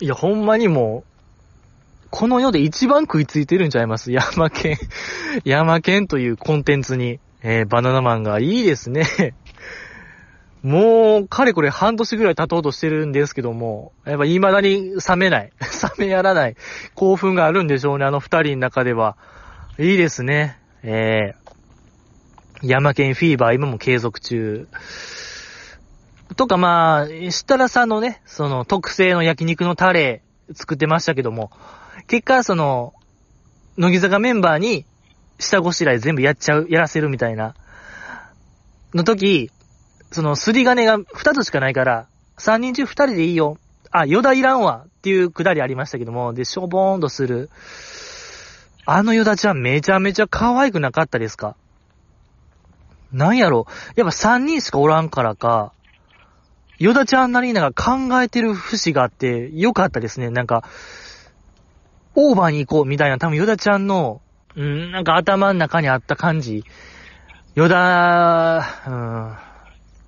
[0.00, 4.12] いやほんまにもう、この世で一番食いついてるんちゃいます？
[4.12, 4.78] 山県
[5.44, 9.34] 山県というコンテンツに、えー、バナナマンがいいですね
[10.62, 15.52] もう、かれこれ半年ぐらい経とうとしてるんですけども、やっぱ未だに冷めない。
[15.98, 16.56] 冷めやらない
[16.94, 19.16] 興奮があるんでしょうね、あの二人の中では。
[19.78, 20.58] いいですね。
[20.82, 21.45] えー、
[22.66, 24.68] 山県フィーバー今も継続中。
[26.36, 30.22] とかまあ、設楽さんのね、その特製の焼肉のタレ
[30.54, 31.50] 作ってましたけども、
[32.08, 32.94] 結果その、
[33.78, 34.84] 乃木坂メンバーに
[35.38, 37.54] 下ごしらえ全部やっちゃう、やらせるみたいな、
[38.94, 39.50] の時、
[40.10, 42.06] そのすり金が2つしかないから、
[42.38, 43.58] 3人中2人でいいよ。
[43.90, 47.50] あ、ヨダいらんわっていうくだりありましたけども、で、しょぼーんとする。
[48.84, 51.56] あのヨダちゃんめちゃめちゃ可愛くなかったですか？
[53.12, 53.66] なんやろ？
[53.94, 55.72] やっぱ3人しかおらんからか、
[56.78, 60.30] ヨダちゃんなりなんか考えてる節があってよかったですね。
[60.30, 60.64] なんか、
[62.14, 64.20] オーバーに行こうみたいな多分ヨダちゃんの、
[64.54, 66.64] うん、なんか頭の中にあった感じ。
[67.54, 69.36] ヨダ、うん、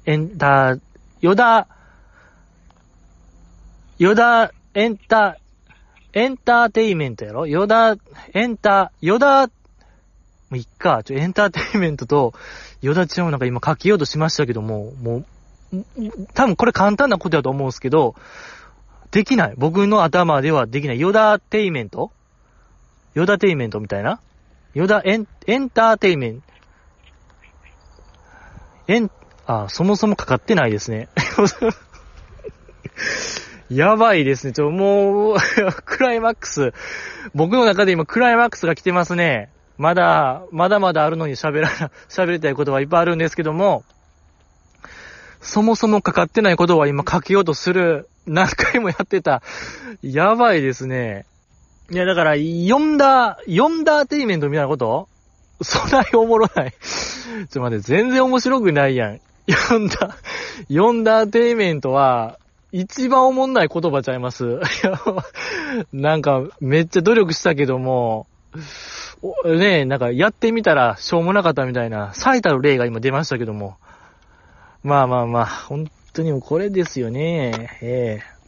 [0.05, 0.81] エンター、
[1.21, 1.67] ヨダ、
[3.99, 5.39] ヨダ、エンタ、
[6.13, 7.47] エンターテイメントやろ？
[7.47, 7.97] ヨダ、
[8.35, 9.51] エンタ、ヨダ、も
[10.53, 12.33] ういっか、ちょ、エンターテイメントと、
[12.81, 15.25] ヨダちゃんをなんか今書きようとしましたけども、も
[15.73, 15.85] う、
[16.35, 18.15] 多分これ簡単なことだと思うんですけど、
[19.11, 19.55] できない。
[19.57, 21.01] 僕の頭ではできない。
[21.01, 22.11] ヨダテイメント？
[23.15, 24.21] ヨダテイメントみたいな？
[24.75, 26.47] ヨダエン、エンターテイメント？
[28.89, 29.11] エン、
[29.47, 31.09] あ、そもそもかかってないですね。
[33.71, 34.53] やばいですね。
[34.53, 35.37] ちょ、もう、
[35.85, 36.73] クライマックス。
[37.35, 39.51] 僕の中で今クライマックスが来てますね。
[39.79, 41.69] まだ、まだまだあるのに喋ら、
[42.11, 43.85] 喋りたいことはいっぱいあるんですけども、
[45.41, 48.09] そもそもかかってないことは今書けようとする。
[48.27, 49.41] 何回もやってた。
[50.03, 51.25] やばいですね。
[51.91, 55.09] いや、だから、読んだ、読んだテイメントみたいなこと？
[55.63, 56.75] そんなにおもろない。
[57.49, 59.21] ちょ待って、全然面白くないやん。
[59.49, 60.17] 読んだ、
[60.69, 62.39] 読んだテイメントは、
[62.73, 64.45] 一番おもんない言葉ちゃいます？
[64.45, 64.51] い
[64.85, 65.01] や
[65.93, 68.27] なんか、めっちゃ努力したけども、
[69.45, 73.77] ねえ、なんかやってみたらしょうもなかったみたいな、最たる例が今出ましたけども。
[74.83, 77.79] まあまあまあ、本当にもこれですよね。
[77.83, 78.39] ええ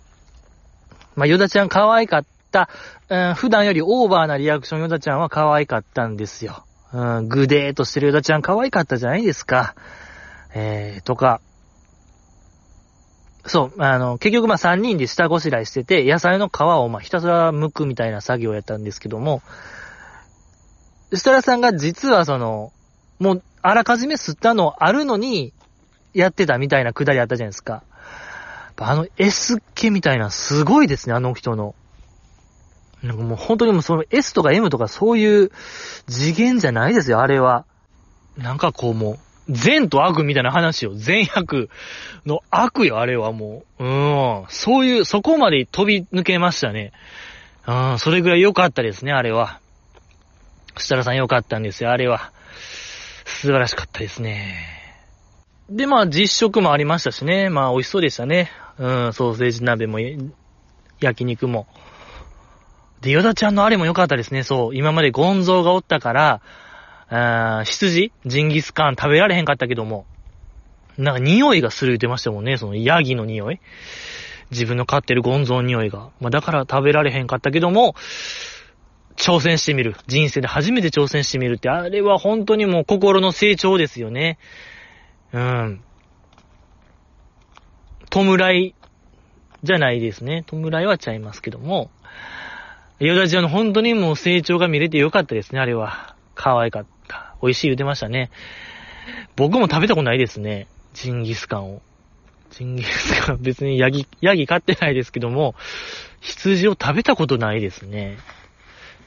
[1.16, 2.68] まあ、ヨダちゃん可愛かった、
[3.08, 3.34] うん。
[3.34, 6.64] 普段よりオーバーなリアクションヨダちゃんは可愛かったんですよ。
[6.92, 9.74] うん、グデーとしてるヨダちゃん可愛かったじゃないですか。
[10.54, 11.40] えー、とか、
[13.46, 19.42] そう、あの、結局まあ3人で下ごしらえしてて、野菜の皮をまあひたすら剥くみたいな作業をやったんですけども、
[21.12, 22.72] 設楽さんが実はその、
[23.18, 25.52] もうあらかじめ吸ったのあるのに、
[26.12, 27.82] やってたみたいなくだりあったじゃないですか。
[28.76, 31.74] あの S っ気みたいなすごいですね、あの人の。
[33.02, 35.50] なんかもう本当にもうその S とか M とかそういう
[36.08, 37.64] 次元じゃないですよ、あれは。
[38.36, 39.18] なんかこうもう、
[39.52, 40.92] 善と悪みたいな話よ。
[40.94, 41.68] 善悪
[42.24, 43.84] の悪よ、あれはもう。
[43.84, 44.44] うん。
[44.48, 46.92] そういう、そこまで飛び抜けましたね。
[47.66, 49.60] うん、それぐらい良かったですね、あれは。
[50.76, 52.32] 設楽さん良かったんですよ、あれは。
[53.24, 54.66] 素晴らしかったですね。
[55.68, 57.48] で、まあ、実食もありましたしね。
[57.48, 58.50] まあ、美味しそうでしたね。
[58.78, 59.98] うん、ソーセージ鍋も、
[61.00, 61.66] 焼肉も。
[63.00, 64.42] で、ヨダちゃんのあれも良かったですね。
[64.42, 64.76] そう。
[64.76, 66.40] 今までゴンゾーがおったから、
[67.08, 70.06] あ羊ジンギスカン食べられへんかったけども、
[70.96, 73.60] なんか匂いがする言ってましたもんね、そのヤギの匂い。
[74.50, 76.10] 自分の飼ってるゴンゾーの匂いが。
[76.20, 77.94] まあ、だから食べられへんかったけども、
[79.20, 79.96] 挑戦してみる。
[80.06, 84.38] 人生で初めて挑戦してみるって、あれは本当にもう心の成長ですよね。
[85.32, 85.82] うん。
[88.10, 88.74] 弔い
[89.62, 90.44] じゃないですね。
[90.48, 91.90] 弔いはちゃいますけども。
[92.98, 96.16] ヨダちゃんの本当にもう成長が見れてよかったですね、あれは。
[96.34, 97.34] 可愛かった。
[97.42, 98.30] 美味しい言うてましたね。
[99.36, 100.66] 僕も食べたことないですね。
[100.94, 101.82] ジンギスカンを。
[102.50, 105.54] ジンギスカン、別にヤギ、ヤギ飼ってないですけども、
[106.20, 108.18] 羊を食べたことないですね。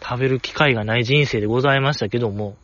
[0.03, 2.57] 食べる機会がない人生でございましたけども。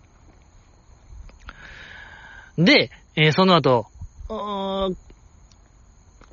[2.58, 3.88] で、えー、その後、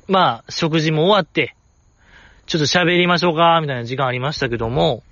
[0.07, 1.55] まあ、食事も終わって、
[2.45, 5.03] ちょっと喋りましょうか、みたいな時間ありましたけども、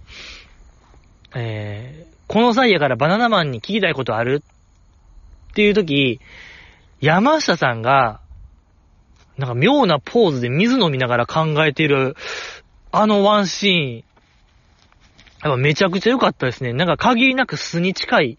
[1.33, 4.41] えー、この際やからバナナマンに聞きたいことある？
[5.51, 6.19] っていう時、
[7.01, 8.19] 山下さんが、
[9.37, 12.15] なんか妙なポーズで水飲みながら考えてる、
[12.91, 14.03] あのワンシーン、
[15.45, 16.73] やっぱめちゃくちゃ良かったですね。
[16.73, 18.37] なんか限りなく素に近い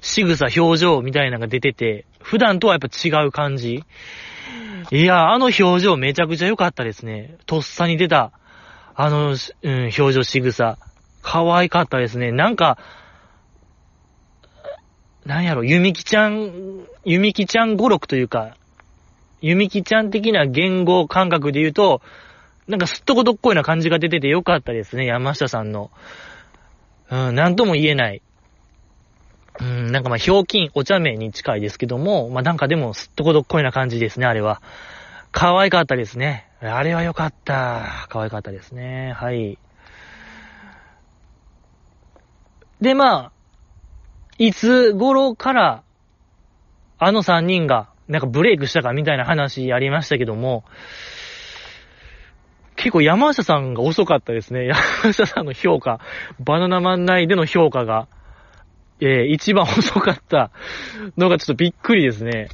[0.00, 3.84] 仕草、表情みたいなのが出てて、普段とはやっぱ違う感じ。
[4.90, 7.36] いや、あの表情めちゃくちゃ良かったですね。
[7.44, 8.32] とっさに出た、
[8.94, 10.78] あの、うん、表情仕草。
[11.20, 12.32] 可愛かったですね。
[12.32, 12.78] なんか、
[15.26, 18.56] なんやろ、ゆみきちゃん、ゆみきちゃん語録というか、
[19.42, 22.00] ゆみきちゃん的な言語感覚で言うと、
[22.66, 25.90] なんかすっとこどっこいな感じが出ててよかったですね、山下さんの。
[27.10, 28.22] うん、なんとも言えない。
[29.60, 34.60] うん、なんかまあ、ひょうきん、お茶目に近いですけども、まあなんかでもすっとこどっこいな感じですね、あれは。
[35.32, 36.48] 可愛かったですね。
[36.60, 38.06] あれはよかった。
[38.08, 39.12] 可愛かったですね。
[39.16, 39.58] はい。
[42.80, 43.32] で、まあ、
[44.38, 45.82] いつ頃から、
[46.98, 50.64] あの三人が、なんかブレイクしたかみたいな話ありましたけども、
[52.76, 54.66] 結構山下さんが遅かったですね。
[55.02, 56.00] 山下さんの評価、
[56.40, 58.06] バナナマン内での評価が、
[59.00, 60.50] えー、一番遅かった
[61.16, 62.48] のがちょっとびっくりですね。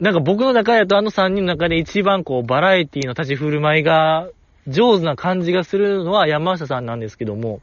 [0.00, 4.28] なんか僕の中やとあの三人の中で一番こうバラエティの立ち振る舞いが
[4.68, 7.60] 上手な感じがするのは山下さんなんですけども、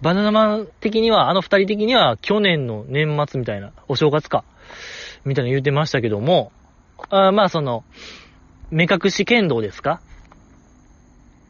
[0.00, 4.44] バナナマン的には、あの二人的には去年の年末みたいな、お正月か、
[5.24, 6.52] みたいな言うてましたけども、
[7.10, 7.84] あまあその、
[8.70, 10.00] 目隠し剣道ですか？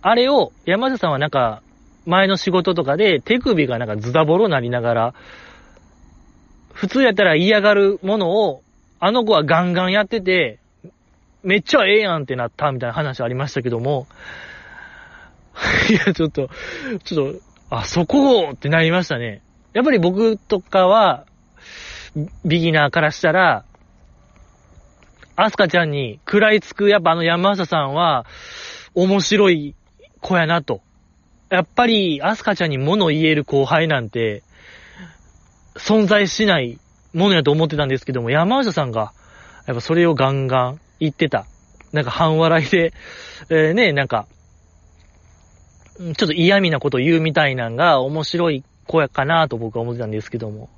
[0.03, 1.63] あれを、山下さんはなんか、
[2.05, 5.15] 前の仕事とかで手首がなんかズダボロなりながら、
[6.73, 8.63] 普通やったら嫌がるものを、
[9.01, 10.59] あの子はガンガンやってて、
[11.43, 14.07] めっちゃええやんってなったみたいな話ありましたけども、
[15.91, 16.51] いや、ちょっと、
[17.05, 19.43] ちょっと、あ、そこってなりましたね。
[19.73, 21.25] やっぱり僕とかは、
[22.45, 23.65] ビギナーからしたら、
[25.37, 28.25] アスカちゃんに食らいつく、やっぱあの山下さんは、
[28.95, 29.75] 面白い
[30.21, 30.81] 子やなと。
[31.51, 34.43] やっぱり、アスカちゃんに物言える後輩なんて、
[35.75, 36.79] 存在しない
[37.13, 39.13] ものやと思ってたんですけども、山下さんが、
[39.67, 41.47] やっぱそれをガンガン言ってた。
[41.93, 42.93] なんか半笑いで、
[43.51, 44.27] えー、ね、なんか、
[45.99, 50.69] ちょっと嫌味なこと言うみたいなんが面白い子やかなと僕は思ってたんですけども。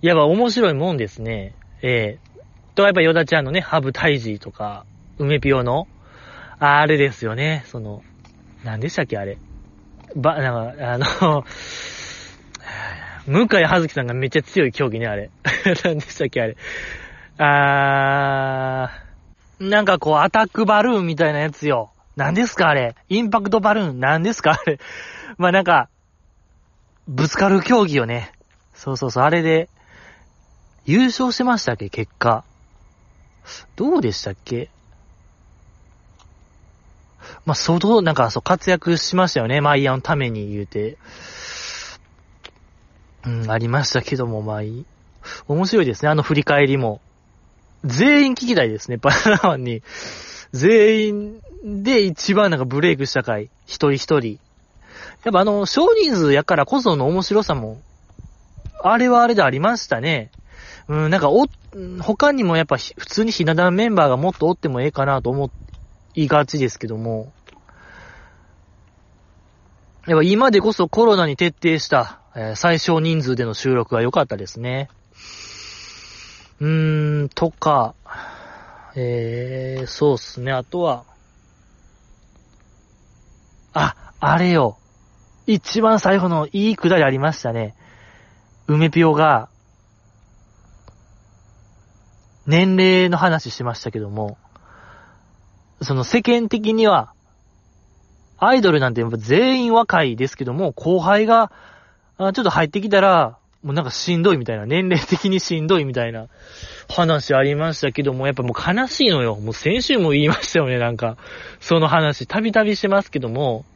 [0.00, 1.54] やっぱ面白いもんですね。
[1.82, 2.27] ええ、
[2.78, 4.86] と、やっぱヨダちゃんのね、ハブタイジーとか、
[5.18, 5.88] 梅ピオの、
[6.60, 8.04] あれですよね、その、
[8.62, 9.36] 何でしたっけ、あれ。
[10.14, 11.44] ば、なんか、あの
[13.26, 15.30] 向井葉月さんがめっちゃ強い競技ね、あれ。
[15.82, 16.56] 何でしたっけ、あれ。
[17.38, 21.90] あー、なんかこう、アタックバルーンみたいなやつよ。
[22.14, 22.94] 何ですかあれ。
[23.08, 24.78] インパクトバルーン何ですかあれ。
[25.36, 25.88] まあ、なんか、
[27.08, 28.30] ぶつかる競技よね。
[28.72, 29.68] そうそうそう、あれで、
[30.84, 32.44] 優勝してましたっけ結果。
[33.76, 34.70] どうでしたっけ？
[37.44, 39.60] まあ、相当、なんか、そう、活躍しましたよね。
[39.60, 40.96] マイヤーのために言うて。
[43.26, 44.86] うん、ありましたけども、まあいい。
[45.46, 47.00] 面白いですね、あの振り返りも。
[47.84, 49.82] 全員聞きたいですね、 バナナマンに。
[50.52, 54.38] 全員で一番なんかブレイクした回、一人一人。
[55.24, 57.80] やっぱあの、少人数やからこその面白さも、
[58.82, 60.30] あれはあれでありましたね。
[60.88, 61.46] うん、なんかお、
[62.00, 65.50] 他にもやっぱ普通にひな壇メンバーがもっとおってもええかなと思
[66.14, 67.32] いがちですけども。
[70.06, 74.88] やっぱ今でこそコロナに徹底した、えー、最小人数での収録が良かったですね。
[76.60, 77.94] うーん、とか、
[78.96, 80.50] えー、そうっすね。
[80.50, 81.04] あとは、
[83.74, 84.78] あ、あれよ。
[85.46, 87.74] 一番最後のいいくだりありましたね。
[88.66, 89.50] 梅ぴよが、
[92.48, 94.38] 年齢の話しましたけども、
[95.82, 97.12] その世間的には、
[98.38, 101.52] アイドルなんて全員若いですけども、後輩が、
[102.18, 106.28] ちょっと入ってきたら、もうなんかしんどいみたいな、年齢的にしんどいみたいな
[106.88, 109.36] 話ありましたけども、やっぱもう悲しいのよ。
[109.36, 111.18] もう先週も言いましたよね、なんか。
[111.60, 113.66] その話、たびたびしてますけども、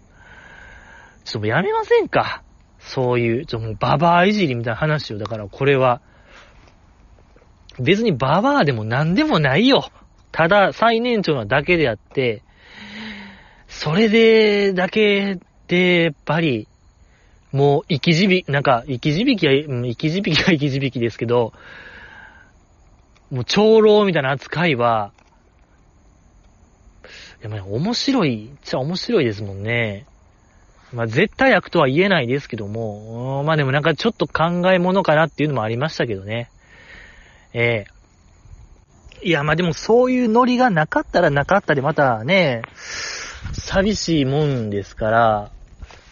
[1.27, 2.43] ちょっともうやめませんか
[2.79, 6.01] そういう、ちょっともうババアいじりみたいな話を、だからこれは、
[7.79, 9.91] 別にババアでも何でもないよ。
[10.31, 12.43] ただ最年長なだけであって、
[13.69, 16.69] それで、だけで、やっぱり、
[17.53, 21.53] もう、生き字引、なんか、生き字引きは、生き字引きは生き字引きですけど、
[23.31, 25.13] もう、長老みたいな扱いは、
[27.41, 30.07] いや、まあ、面白い、っちゃ面白いですもんね。
[30.93, 36.51] まあ、絶対悪とは言えないですけども、まあでもなんかちょっと考え物かなっていうのもありましたけどね。
[37.55, 38.03] ええ
[39.25, 42.63] いや、まあでもそういうノリがなかったらなかったでまたね、
[43.53, 45.51] 寂しいもんですから、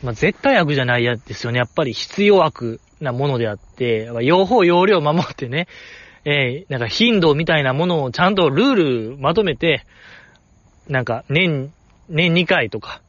[0.02, 1.58] まあ絶対悪じゃないやですよね。
[1.58, 5.66] やっぱり必要悪なものであって、ま用法用量守ってね、
[6.24, 8.74] えー、なんか頻度みたいなものをちゃんとルー
[9.10, 9.84] ルまとめて、
[10.88, 11.72] なんか年、
[12.08, 13.02] 年2回とか、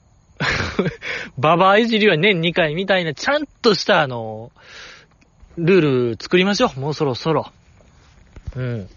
[1.37, 4.51] ババアいじりは年2回みたいな、ちゃんとしたあの、
[5.57, 6.79] ルール作りましょう。
[6.79, 7.51] もうそろそろ。
[8.55, 8.89] うん。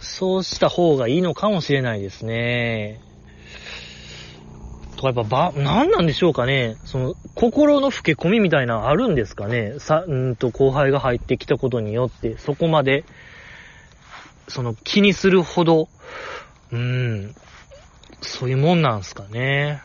[0.00, 3.00] そうした方がいいのかもしれないですね。
[4.96, 6.76] とかやっぱば、なんなんでしょうかね。
[6.84, 9.74] その、心の吹け込みみたいなあるんですかね。
[9.78, 13.04] さ、うんと後輩が入ってきたことによって、そこまで、
[14.48, 15.88] その気にするほど、
[16.72, 17.34] うん、
[18.20, 19.82] そういうもんなんすかね。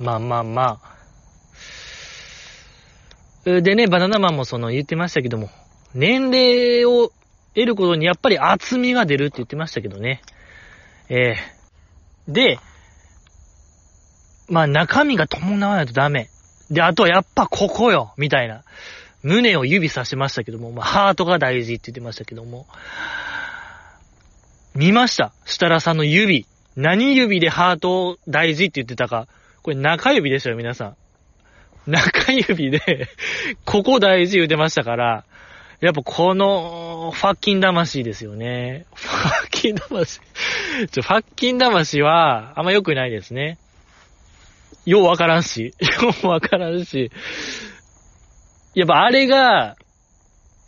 [0.00, 0.94] まあまあまあ。
[3.44, 5.50] でね、バナナマンもその言ってましたけども、
[5.94, 7.12] 年齢を
[7.54, 10.22] 得ることにやっぱり厚みが出るって言ってましたけどね。
[11.08, 12.58] えー、で、
[14.48, 16.28] まあ中身が伴わないとダメ。
[16.70, 18.62] で、あとはやっぱここよ、みたいな。
[19.22, 22.66] 胸を指さしましたけども、まあハートが大事って言ってましたけども。
[24.74, 26.46] 見ました設楽さんの指。
[26.76, 29.28] 何指でハートを大事って言ってたか。
[29.62, 30.96] これ中指でしたよ、皆さん。
[31.86, 33.08] 中指で
[33.64, 35.24] ここ大事言ってましたから、
[35.84, 38.86] やっぱこの、ファッキン魂ですよね。
[38.94, 40.20] ファッキン魂
[40.90, 43.58] ちょ、ファッキン魂は、あんま良くないですね。
[44.86, 45.74] ようわからんし。
[45.78, 47.10] ようわからんし。
[48.74, 49.76] やっぱあれが、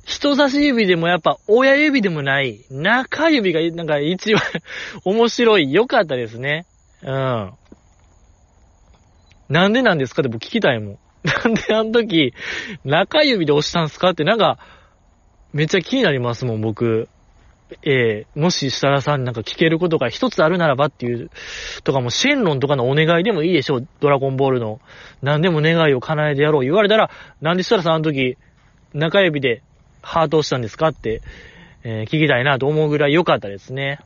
[0.04, 4.42] 人差し指でもやっぱ親指でもない、中指がなんか一番
[5.06, 6.66] 面白い、良かったですね。
[7.02, 7.52] うん。
[9.48, 10.98] なんでなんですかって僕聞きたいもん。
[11.24, 12.34] なんであの時、
[12.84, 14.58] 中指で押したんすかってなんか、
[15.56, 17.08] めっちゃ気になりますもん、僕。
[17.82, 21.30] えー、もし設楽さんなんか聞けることが一つあるならばっていう、
[21.82, 23.88] とかもシェンロンとかのお願いでもいいでしょう。
[24.00, 24.80] ドラゴンボールの。
[25.22, 26.62] 何でも願いを叶えてやろう。
[26.62, 28.36] 言われたら、なんで設楽さんあの時、
[28.92, 29.62] 中指で
[30.02, 31.22] ハートをしたんですかって、
[31.84, 34.00] えー、聞きたいなと思うぐらい良かったですね。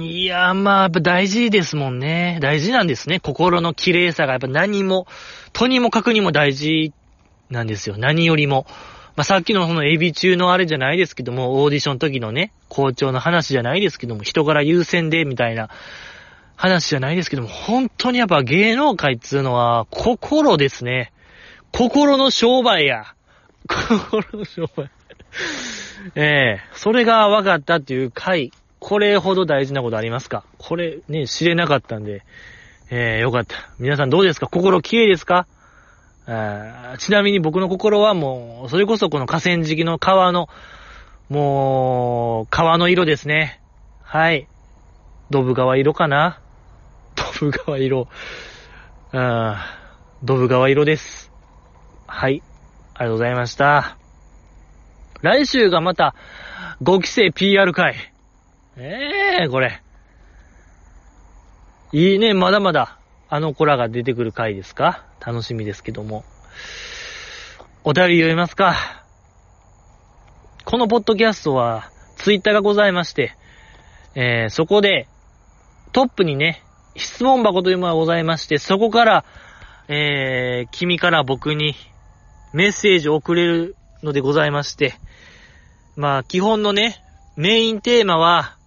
[0.00, 2.38] いやーまあ、やっぱ大事ですもんね。
[2.40, 3.20] 大事なんですね。
[3.20, 5.06] 心の綺麗さがやっぱ何も、
[5.52, 6.92] とにもかくにも大事
[7.48, 7.96] なんですよ。
[7.96, 8.66] 何よりも。
[9.14, 15.68] まあ、さっきのそのエビ中のあれじゃないですけども、オーディション時のね、校長の話じゃないですけども、人柄優先で、みたいな
[16.56, 21.12] 話じゃないですけども、本当にやっぱ芸能界っつうのは、心ですね。
[21.72, 23.04] 心の商売や。
[23.68, 24.90] 心の商売。
[26.14, 30.44] ええ、それが分かったっていう回、これほど大事なことありますか？
[30.58, 32.24] これね、知れなかったんで、
[32.90, 33.56] ええ、よかった。
[33.78, 34.48] 皆さんどうですか？
[34.48, 35.46] 心綺麗ですか？
[36.98, 40.48] ちなみに僕の心はもう、それこそこの河川敷の川の、
[41.28, 43.60] もう、川の色ですね。
[44.02, 44.46] はい。
[45.30, 46.40] ドブ川色かな？
[47.16, 48.08] ドブ川色。
[49.12, 49.56] うん。
[50.22, 51.32] ドブ川色です。
[52.06, 52.42] はい。
[52.94, 53.96] ありがとうございました。
[55.22, 56.14] 来週がまた、
[56.82, 57.96] 5期生 PR 会。
[58.76, 59.82] ええー、これ。
[61.92, 62.98] いいね、まだまだ、
[63.34, 65.06] あの子らが出てくる回ですか？
[65.26, 66.22] 楽しみですけども。
[67.82, 68.76] お便り読みますか？
[70.66, 73.34] このポッドキャストは、ツイッターがございまして、
[74.14, 75.08] えー、そこで、
[75.92, 76.62] トップにね、
[76.94, 79.24] 質問箱というものがございまして、そこから、
[79.88, 81.74] えー、君から僕に
[82.52, 84.92] メッセージを送れるのでございまして、
[85.96, 87.02] まあ、基本のね、
[87.36, 88.58] メインテーマは、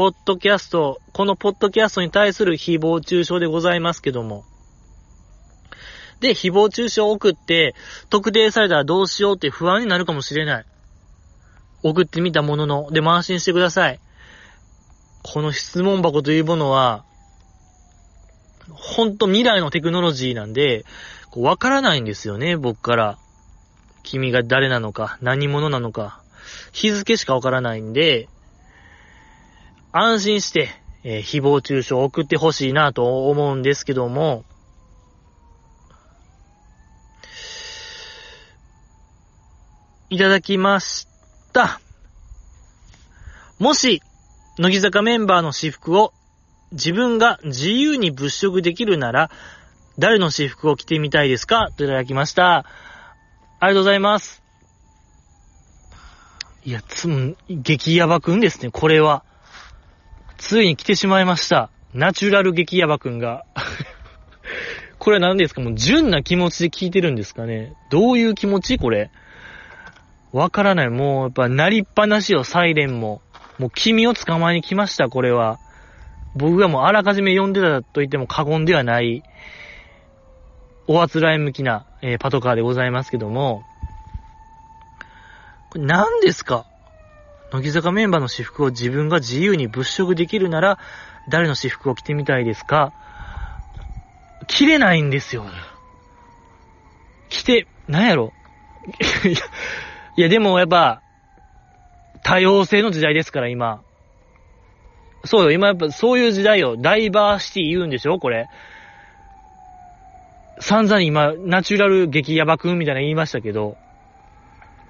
[0.00, 4.46] ポッドキャスト、このポッドキャストに対する誹謗中傷でございますけども、
[6.20, 7.74] で、誹謗中傷を送って、
[8.08, 10.64] 特定されたらどうしようって不安になるかもしれない。
[11.82, 14.00] 送ってみたものの、でも安心してください。
[15.22, 17.04] この質問箱というものは、
[18.70, 20.86] ほんと未来のテクノロジーなんで、
[21.36, 23.18] わからないんですよね、僕から。
[24.02, 26.22] 君が誰なのか、何者なのか、
[26.72, 28.30] 日付しかわからないんで、
[29.92, 30.68] 安心して、
[31.02, 34.44] えー、誹謗中傷を送ってほしいなと思うんですけども、
[40.10, 41.06] いただきまし
[41.52, 41.80] た。
[43.58, 44.02] もし、
[44.58, 46.12] 乃木坂メンバーの私服を
[46.72, 49.30] 自分が自由に物色できるなら、
[49.98, 51.70] 誰の私服を着てみたいですか？
[51.76, 52.58] といただきました。
[52.58, 52.64] あ
[53.62, 54.42] りがとうございます。
[56.64, 59.24] いや、つ、激ヤバくんですね、これは。
[60.40, 61.70] ついに来てしまいました。
[61.92, 63.44] ナチュラル激ヤバくんが。
[64.98, 65.60] これ何ですか？
[65.60, 67.74] もう純な気持ちで聞いてるんですかね？
[67.90, 68.78] どういう気持ち？
[68.78, 69.10] これ。
[70.32, 70.88] わからない。
[70.88, 73.20] もうやっぱ鳴りっぱなしよ、サイレンも。
[73.58, 75.58] もう君を捕まえに来ました、これは。
[76.34, 79.22] 僕がもうあらかじめ呼んでたと言っても過言ではない、
[80.86, 83.64] おあつらい向きな、えー、パトカーでございますけども、
[85.70, 86.64] これ何ですか？
[87.52, 90.78] 乃木坂メンバーの私服を自分が自由に物色できるなら、
[91.28, 92.92] 誰の私服を着てみたいですか？
[94.46, 95.44] 着れないんですよ。
[97.28, 98.32] 着て、なんやろ？
[100.16, 101.02] いや、でもやっぱ、
[102.22, 103.82] 多様性の時代ですから、今。
[105.24, 106.76] そうよ、今やっぱそういう時代よ。
[106.76, 108.18] ダイバーシティ言うんでしょ？
[108.18, 108.48] これ。
[110.60, 113.76] 散々今、ナチュラル激ヤバくんみたいな言いましたけど、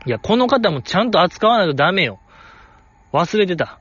[0.07, 2.19] いや、この方もちゃんと扱わないとダメよ。
[3.13, 3.81] 忘れてた。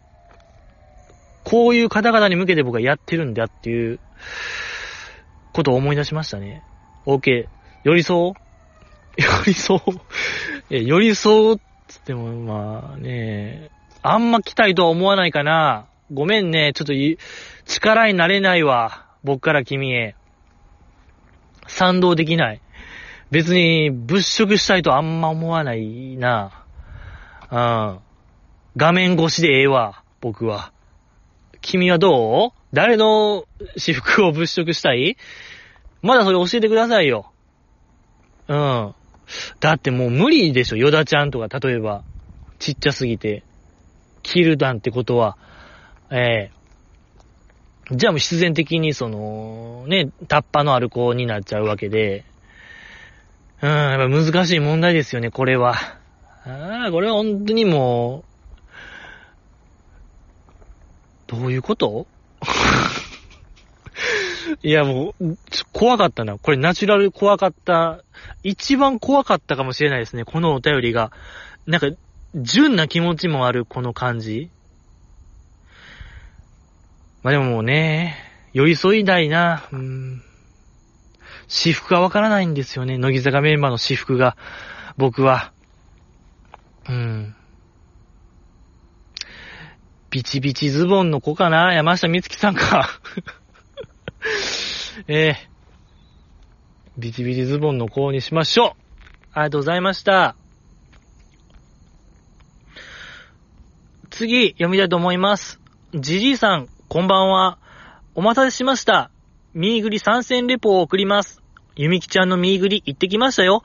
[1.43, 3.99] こういう方々に向けて僕はやってるんだっていう
[5.53, 6.63] ことを思い出しましたね。
[7.05, 7.47] OK。
[7.83, 8.33] 寄り添う
[9.17, 9.81] 寄り添う、
[10.69, 13.69] 寄り添うっつっても、まあね、
[14.01, 15.87] あんま来たいとは思わないかな。
[16.13, 16.93] ごめんね、ちょっと
[17.65, 19.05] 力になれないわ。
[19.23, 20.15] 僕から君へ。
[21.67, 22.61] 賛同できない。
[23.31, 26.63] 別に物色したいとあんま思わないな。
[27.51, 27.99] うん。
[28.79, 30.71] 画面越しでええわ、僕は。
[31.59, 32.59] 君はどう？
[32.71, 33.43] 誰の
[33.75, 35.17] 私服を物色したい？
[36.01, 37.29] まだそれ教えてくださいよ。
[38.47, 38.95] うん。
[39.59, 42.05] だってもう無理でしょ、ヨダちゃんとか、例えば。
[42.57, 43.43] ちっちゃすぎて。
[44.23, 45.37] 着るなんてことは。
[46.09, 46.49] え
[47.89, 52.23] えー、じゃあもう必然的にその、ね、タッパのある子になっちゃうわけで。
[53.61, 55.75] うん、やっぱ難しい問題ですよね、これは。
[56.45, 58.29] ああ、これは本当にもう、
[61.29, 62.07] どういうこと？
[64.63, 65.37] いや、もう、
[65.71, 66.39] 怖かったな。
[66.39, 68.03] これナチュラル怖かった。
[68.43, 70.25] 一番怖かったかもしれないですね。
[70.25, 71.11] このお便りが。
[71.67, 71.91] なんか、
[72.35, 74.49] 純な気持ちもある、この感じ。
[77.21, 78.17] まあでももうね、
[78.53, 79.67] 寄り添いたいな。
[79.71, 80.23] うん。
[81.47, 82.97] 私服がわからないんですよね。
[82.97, 84.35] 乃木坂メンバーの私服が。
[84.97, 85.51] 僕は。
[86.87, 87.35] うん。
[90.11, 91.73] ビチビチズボンの子かな？
[91.73, 92.89] 山下美月さんか。
[95.07, 98.81] えー、ビチビチズボンの子にしましょう
[99.33, 100.35] ありがとうございました。
[104.09, 105.61] 次、読みたいと思います。
[105.93, 107.59] じじいさん、こんばんは。
[108.15, 109.11] お待たせしました。
[109.53, 111.41] ミーグリ参戦レポを送ります。
[111.75, 113.63] ゆみきちゃんのミーグリ行ってきましたよ。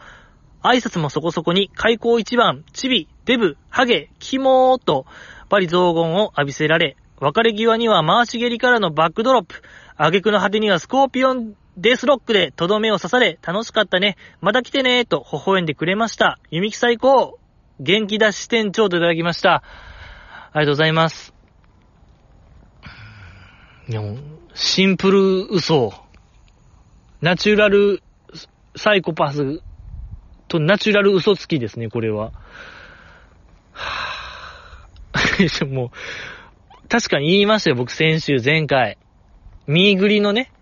[0.63, 5.07] 挨拶もそこそこに開口一番、チビ、デブ、ハゲ、キモーと、
[5.55, 9.63] ぱり雑言を浴びせられ、別れ際には回し蹴りからのバックドロップ、
[9.97, 14.17] 挙句の果てにはスコーピオンデスロックでとどめを刺され、楽しかったね。
[14.41, 16.41] また来てねと微笑んでくれました。
[16.51, 17.39] 弓木最高
[17.79, 19.63] 元気出し店長といただきました。
[20.53, 21.33] ありがとうございます。
[23.89, 24.19] いやもう、
[24.55, 25.93] シンプル嘘。
[27.21, 28.03] ナチュラル
[28.75, 29.63] サイコパス
[30.49, 32.33] とナチュラル嘘つきですね、これは。
[35.35, 35.91] はぁも
[36.85, 38.99] う、確かに言いましたよ、僕先週、前回。
[39.67, 40.53] ミーグリのね、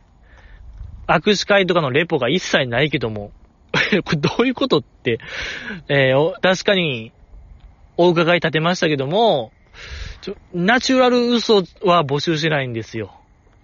[1.07, 3.33] 握手会とかのレポが一切ないけども、
[4.05, 5.18] これどういうことって、
[5.89, 7.12] えー、確かに、
[7.97, 9.53] お伺い立てましたけども、
[10.23, 13.14] ちょ、ナチュラル嘘は募集しないんですよ。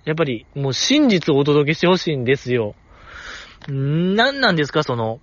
[0.05, 2.75] やっぱり、もう真実をお届けしてほしいんですよ。
[3.69, 5.21] 何なんですか、その、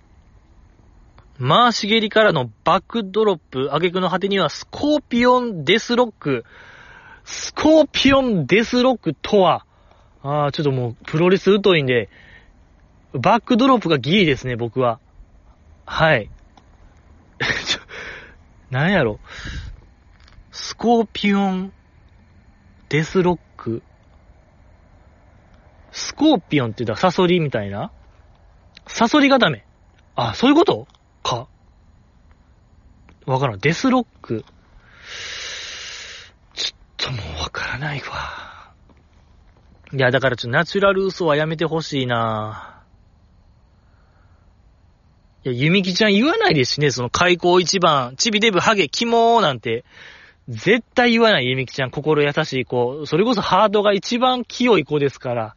[1.40, 6.44] 回し蹴りからのバックドロップ、挙句の果てにはスコーピオンデスロック。
[7.24, 9.66] スコーピオンデスロックとは、
[10.22, 12.08] ああ、ちょっともうプロレス疎いんで、
[13.12, 14.98] バックドロップがギリですね、僕は。
[15.84, 16.30] はい。
[18.70, 19.20] なんやろ。
[20.52, 21.72] スコーピオン
[22.88, 23.82] デスロック。
[25.92, 27.90] スコーピオンって言ったらサソリみたいな？
[28.86, 29.64] サソリがダメ。
[30.14, 30.86] あ、そういうこと？
[33.26, 33.58] わからん。
[33.58, 34.44] デスロック。
[36.54, 38.72] ちょっともうわからないわ。
[39.92, 42.82] いや、だからちょっとナチュラル嘘はやめてほしいな
[45.44, 49.84] いや、ユミキちゃん言わないですしね、その開口一番、チビデブハゲキモーなんて、
[50.48, 53.06] 絶対言わないユミキちゃん、心優しい子。
[53.06, 55.56] それこそハートが一番清い子ですから、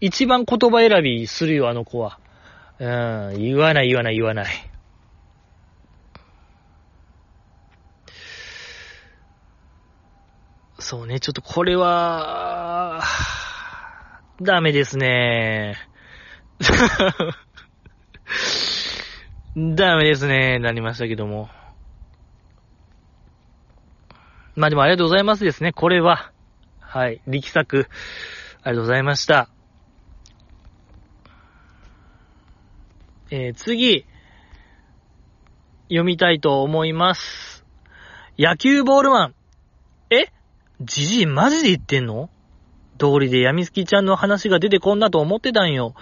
[0.00, 2.18] 一番言葉選びするよ、あの子は。
[2.80, 4.71] うん、言わない言わない言わない。
[10.82, 13.02] そうね、ちょっとこれは、
[14.40, 15.76] ダメですね。
[19.56, 21.48] ダメですね、なりましたけども。
[24.56, 26.32] まあでもありがとうございますですね、これは。
[26.80, 27.88] はい、力作、
[28.64, 29.48] ありがとうございました。
[33.30, 34.04] えー、次、
[35.84, 37.64] 読みたいと思います。
[38.36, 39.41] 野球ボールマン。
[40.84, 42.28] じじいマジで言ってんの？
[42.98, 45.94] 通りでやみつきちゃんの話が出てこんなと思ってたんよ。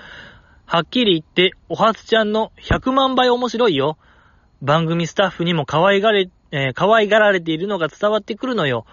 [0.66, 3.99] はっきり言って、おはつちゃんの100万倍面白いよ。
[4.62, 8.85] 番組スタッフにも可愛がれ、えー、可愛がられているのが伝わってくるのよ。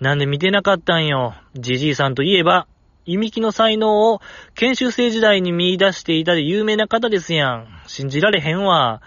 [0.00, 1.34] なんで見てなかったんよ。
[1.54, 2.66] じじいさんといえば、
[3.04, 4.20] いみきの才能を
[4.54, 7.68] 研修生時代に見出していたで有名な方ですやん。
[7.86, 9.02] 信じられへんわ。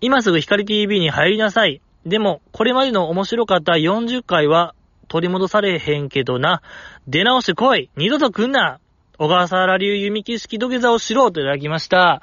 [0.00, 1.82] 今すぐ光 TV に入りなさい。
[2.06, 4.74] でも、これまでの面白かった40回は
[5.04, 6.62] 取り戻されへんけどな。
[7.06, 8.80] 出直してこい二度と来んな
[9.18, 12.14] 小笠原流弓木式土下座をしろといただきました。
[12.14, 12.20] あ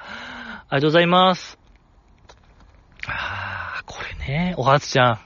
[0.72, 1.58] りがとうございます。
[3.06, 5.20] あー、これね、おはつちゃん。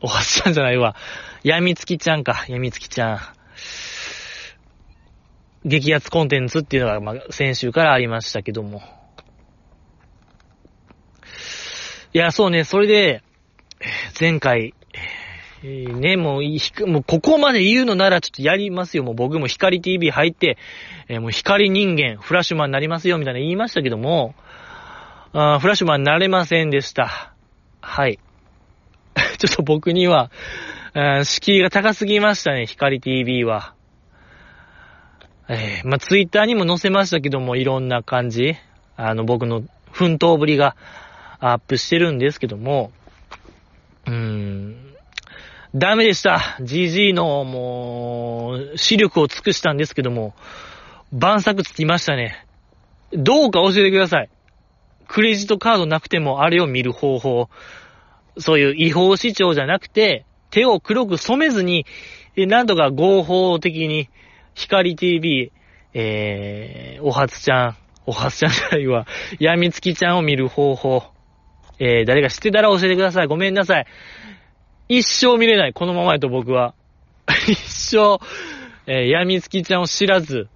[0.00, 0.94] おはつちゃんじゃないわ。
[1.42, 3.20] やみつきちゃんか、やみつきちゃん。
[5.64, 8.82] 激アツコンテンツっていうのが、まあ、先週からありましたけども。
[12.12, 13.22] いや、そうね、それで、
[14.18, 14.74] 前回、
[15.62, 19.02] えー、ね、もう、ひくもうここまで言うのならちょっとやりますよ。
[19.02, 20.56] もう僕も光 TV 入って、
[21.08, 24.34] えー、もう光人間、フラッシュマンになりますよ、みたいな言いましたけども、
[25.32, 27.34] あフラッシュマンになれませんでした。
[27.80, 28.18] はい。
[29.38, 30.30] ちょっと僕には、
[31.24, 33.74] 敷居が高すぎましたね、光 TV は。
[35.48, 38.54] えー、まあ、ツイッターにも載せましたけども、いろんな感じ、
[38.96, 40.76] あの、僕の奮闘ぶりが
[41.38, 42.92] アップしてるんですけども、
[44.06, 44.89] うーん、
[45.74, 46.56] ダメでした。
[46.60, 50.34] GG のもう、視力を尽くしたんですけども、
[51.12, 52.44] 晩作つきましたね。
[53.12, 54.30] どうか教えてください。
[55.06, 57.48] クレジットカードなくてもあれを見る方法。
[58.38, 61.86] そういう違法視聴じゃなくて、手を黒く染めずに、
[62.36, 64.08] なんとか合法的に、
[64.54, 65.52] 光 TV、
[65.94, 69.06] えー、おはつちゃん、おはつちゃんじゃないわ、
[69.38, 71.04] やみつきちゃんを見る方法。
[71.78, 73.26] えー、誰か知ってたら教えてください。
[73.26, 73.86] ごめんなさい。
[74.90, 75.72] 一生見れない。
[75.72, 76.74] このままやと僕は。
[77.46, 78.18] 一生、
[78.88, 80.48] えー、闇月ちゃんを知らず。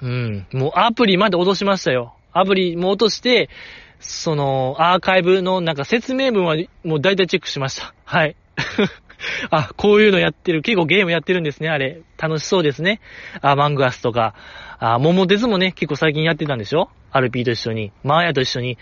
[0.00, 0.46] うん。
[0.52, 2.14] もうアプリまで落としましたよ。
[2.32, 3.50] アプリも落として、
[3.98, 6.54] その、アーカイブのなんか説明文は
[6.84, 7.94] もう大体チェックしました。
[8.04, 8.36] はい。
[9.50, 10.62] あ、こういうのやってる。
[10.62, 12.02] 結構ゲームやってるんですね、あれ。
[12.18, 13.00] 楽しそうですね。
[13.42, 14.34] アマングアスとか。
[14.78, 16.90] あ、桃鉄もね、結構最近やってたんでしょ？
[17.10, 17.90] アルピーと一緒に。
[18.04, 18.78] マーヤと一緒に。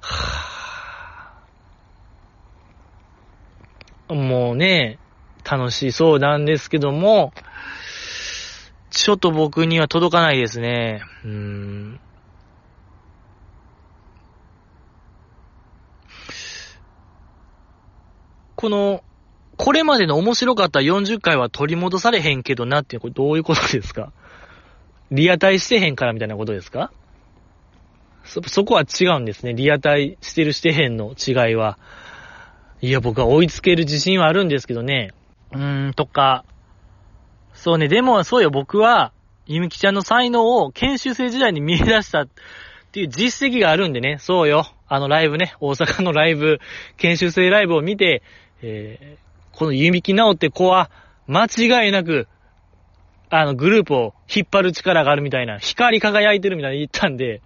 [0.00, 0.57] はぁ
[4.08, 4.98] もうね、
[5.50, 7.32] 楽しそうなんですけども、
[8.90, 11.02] ちょっと僕には届かないですね。
[11.24, 12.00] うん。
[18.56, 19.04] この、
[19.56, 24.12] これまでの面白かった40回は取り戻されへんけどなって、これどういうことですか？
[25.10, 26.90] リアタイしてへんからみたいなことですか？
[28.24, 29.54] そ、そこは違うんですね。
[29.54, 31.78] リアタイしてるしてへんの違いは。
[32.80, 35.10] いや、僕は追いつける自信はあるんですけどね。
[35.52, 36.44] うーん、とか。
[37.52, 39.12] そうね、でも、そうよ、僕は、
[39.46, 42.28] ゆみきちゃんの才能を研修生時代に見出したっ
[42.92, 44.64] ていう実績があるんでね、そうよ。
[44.86, 46.60] あのライブね、大阪のライブ、
[46.98, 48.22] 研修生ライブを見て、
[48.62, 50.90] えー、このゆみきなおって子は、
[51.26, 52.28] 間違いなく、
[53.28, 57.42] あの、グループを引っ張る力があるみたいな、光り輝いてるみたいに言ったんで、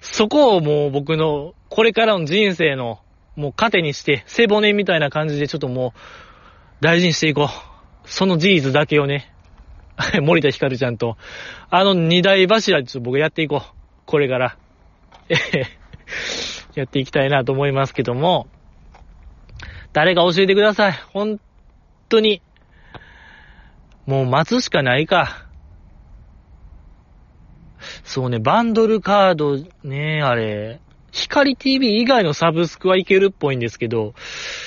[0.00, 3.00] そこをもう僕の、これからの人生の
[3.36, 6.00] もう糧にして、背骨みたいな感じでちょっともう、
[6.80, 7.48] 大事にしていこう。
[8.04, 9.32] その事実だけをね、
[10.22, 11.16] 森田ひかるちゃんと、
[11.70, 13.76] あの二大柱でちょっと僕やっていこう。
[14.06, 14.56] これから。
[15.28, 15.66] え へ
[16.74, 18.48] やっていきたいなと思いますけども、
[19.92, 20.92] 誰か教えてください。
[21.12, 21.40] 本
[22.08, 22.42] 当に。
[24.06, 25.46] もう待つしかないか。
[28.04, 30.80] そうね、バンドルカードね、あれ。
[31.12, 34.14] 光 TV 以外のサブスクはいけるっぽいんですけど、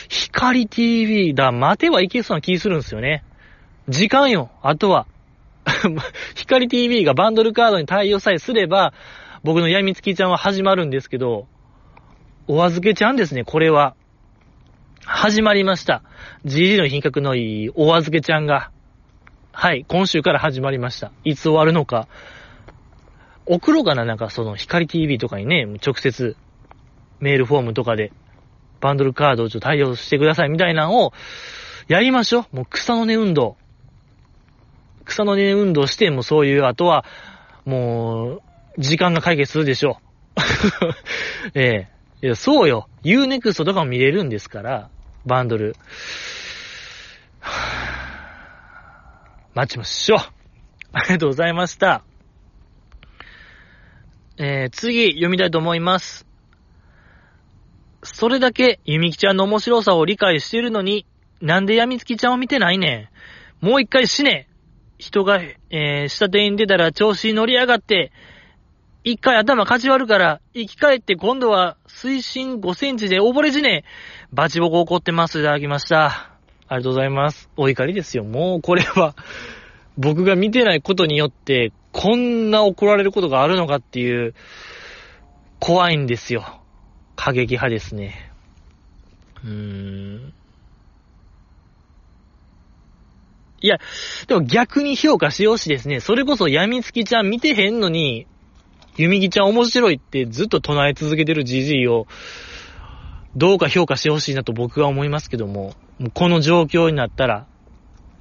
[0.09, 3.23] 光 TV だ、待てはいけそうな気するんですよね。
[3.89, 5.07] 時間よ、あとは。
[6.35, 8.93] 光 TV がバンドルカードに対応さえすれば、
[9.43, 11.47] 僕の闇月ちゃんは始まるんですけど、
[12.47, 13.95] お預けちゃんですね、これは。
[15.05, 16.01] 始まりました。
[16.45, 18.71] GG の品格のいいお預けちゃんが。
[19.51, 21.11] はい、今週から始まりました。
[21.23, 22.07] いつ終わるのか。
[23.45, 26.35] 送ろうかな、なんかその光 TV とかにね、直接
[27.19, 28.11] メールフォームとかで
[28.81, 31.13] バンドルカードをちょっと対応してくださいみたいなのを
[31.87, 32.55] やりましょう。
[32.55, 33.57] もう草の根運動。
[35.05, 37.05] 草の根運動して、もうそういう、あとは、
[37.65, 38.41] もう、
[38.77, 39.99] 時間が解決するでしょ
[41.55, 41.55] う。
[41.59, 41.89] え
[42.21, 42.87] えいや、そうよ。
[43.03, 44.89] Unext とかも見れるんですから、
[45.25, 45.75] バンドル。
[49.53, 50.19] 待ちましょう。
[50.93, 52.03] ありがとうございました。
[54.38, 56.25] えー、次、読みたいと思います。
[58.03, 61.05] それだけ、ゆみきちゃんの面白さを理解しているのに、
[61.41, 63.09] なんでやみつきちゃんを見てないね
[63.61, 63.65] ん。
[63.65, 64.47] もう一回死ね。
[64.97, 68.11] 人が、えー、下手に出たら調子に乗り上がって、
[69.03, 73.84] 一回頭かち割るから、生き返って今度は水深5センチで溺れ死ね。
[74.31, 75.39] バチボコ怒ってます。
[75.39, 76.05] いただきました。
[76.05, 77.49] ありがとうございます。
[77.57, 78.23] お怒りですよ。
[78.23, 79.15] もうこれは、
[79.97, 84.33] 僕が見てないことによって、こんな怒られることがあるのかっていう、
[85.59, 86.61] 怖いんですよ。
[87.15, 88.31] 過激派ですね。
[89.43, 90.33] うーん。
[93.61, 93.77] いや、
[94.27, 96.01] でも逆に評価しようしですね。
[96.01, 98.27] それこそ闇月ちゃん見てへんのに、
[98.97, 102.07] 弓木ちゃん面白いってずっと唱え続けてるじじいを、
[103.35, 107.47] どうか評価してほしいなと僕は思いますけども、もこの状況になったら、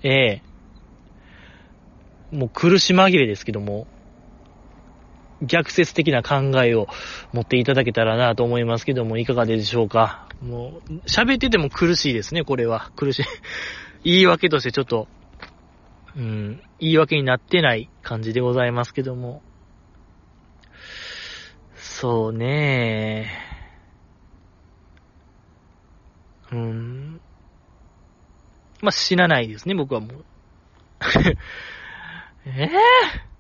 [0.05, 0.52] ええ
[2.33, 3.87] もう苦し紛れですけども、
[5.43, 6.87] 逆説的な考えを
[7.33, 10.29] 持っていただけたらなと思いますけども、いかがでしょうか？
[10.41, 12.91] もう、喋ってても苦しいですね、これは。
[12.97, 13.25] 苦しい。
[14.05, 15.09] 言い訳としてちょっと、
[16.17, 19.43] うん、言い訳になってない感じでございますけども。
[21.77, 23.31] そうね
[26.51, 27.21] うん。
[28.81, 30.25] まあ、死なないですね、僕はもう。
[32.47, 33.33] ええー？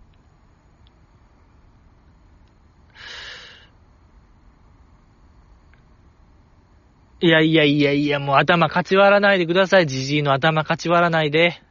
[7.22, 9.86] いやいやいやいや、もう頭かち割らないでください。
[9.86, 11.62] じじいの頭かち割らないで。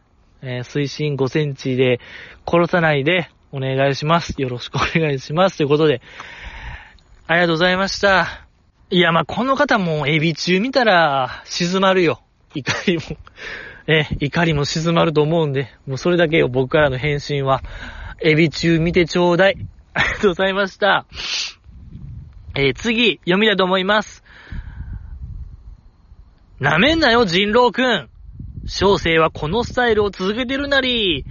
[0.42, 2.00] えー、水深5センチで
[2.48, 4.34] 殺さないでお願いします。
[4.42, 5.58] よろしくお願いします。
[5.58, 6.02] ということで、
[7.28, 8.48] ありがとうございました。
[8.90, 12.22] いや、まあ、この方もエビ中見たら静まるよ。
[12.56, 13.04] 怒りも
[13.88, 17.62] え、怒りも静まると思うんで、もうそれだけよ、僕からの返信は、
[18.22, 19.58] エビ中見てちょうだい。
[19.94, 21.06] ありがとうございました。
[22.56, 24.24] えー、次、読みたいと思います。
[26.60, 28.10] なめんなよ、人狼くん。
[28.68, 31.26] 小生はこのスタイルを続けてるなり。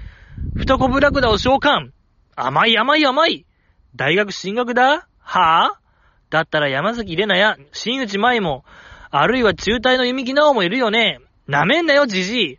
[0.56, 1.90] 二コブラクダを召喚。
[2.34, 3.46] 甘い甘い甘い。
[3.94, 5.06] 大学進学だ？
[5.18, 5.80] はぁ、あ、
[6.30, 8.64] だったら山崎玲奈や新内舞も、
[9.10, 11.20] あるいは中退の弓木直もいるよね。
[11.50, 12.58] なめんなよ、じじい。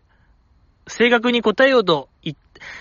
[0.86, 2.10] 正確に答えようと、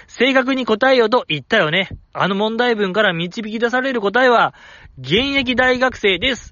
[0.09, 1.89] 正確に答えようと言ったよね。
[2.13, 4.53] あの問題文から導き出される答えは、
[4.99, 6.51] 現役大学生です。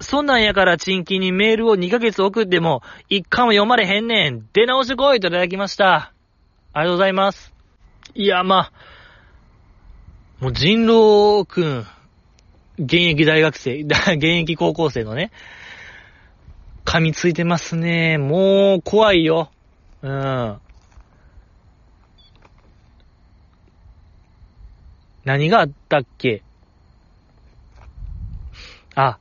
[0.00, 2.80] そんなんやからチンキにメールを2ヶ月送っても、
[3.10, 4.48] 一回も読まれへんねん。
[4.54, 6.14] 出直してこいといただきました。
[6.72, 7.52] ありがとうございます。
[8.14, 8.72] いや、まあ、
[10.40, 11.86] もう人狼くん、
[12.78, 15.32] 現役大学生、 現役高校生のね、
[16.86, 18.16] 噛みついてますね。
[18.16, 19.50] もう、怖いよ。
[20.02, 20.56] うん。
[25.24, 26.42] 何があったっけ？
[28.94, 29.18] あ、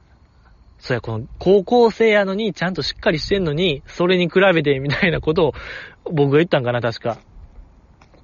[0.78, 5.53] そうや、この高校生やのに、ちゃんとしっかりしてんのに、それに比べてみたいなことを
[6.03, 7.18] 僕が言ったんかな、確か。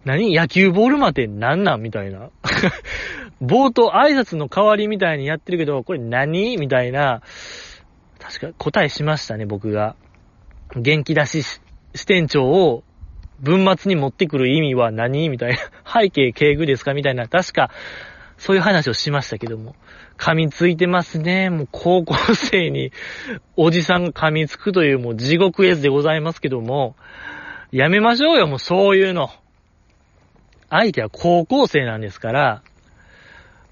[0.05, 0.33] 何？
[0.33, 1.81] 野球ボールマって何なん？
[1.81, 2.29] みたいな。
[3.41, 6.57] 冒頭挨拶の代わりみたいにやってるけど、これ何？
[6.57, 7.23] みたいな、
[8.31, 9.95] 確か答えしましたね、僕が。
[10.77, 12.83] 元気出し支店長を
[13.41, 15.57] 文末に持ってくる意味は何みたいな。
[16.01, 17.27] 背景敬具ですかみたいな。
[17.27, 17.71] 確か、
[18.37, 19.75] そういう話をしましたけども。
[20.17, 21.49] 噛みついてますね。
[21.49, 22.93] もう高校生に
[23.57, 26.95] おじさんが噛みつくというもう地獄絵図でございますけども、
[27.71, 29.29] やめましょうよ、もうそういうの。
[30.69, 32.63] 相手は高校生なんですから、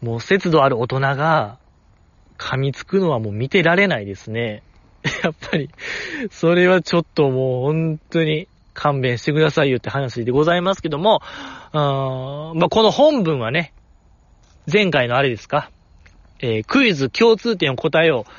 [0.01, 1.60] もう節度ある大人が
[2.40, 4.64] 噛みつくのはもう見てられないですね。
[5.24, 5.70] やっぱり、
[6.32, 11.22] それはちょっともう本当に勘弁してくださいよって話でございますけども、
[11.72, 13.74] あまあ、この本文はね、
[14.72, 15.70] 前回のあれですか？
[16.40, 18.32] えー、クイズ共通点を答えよう。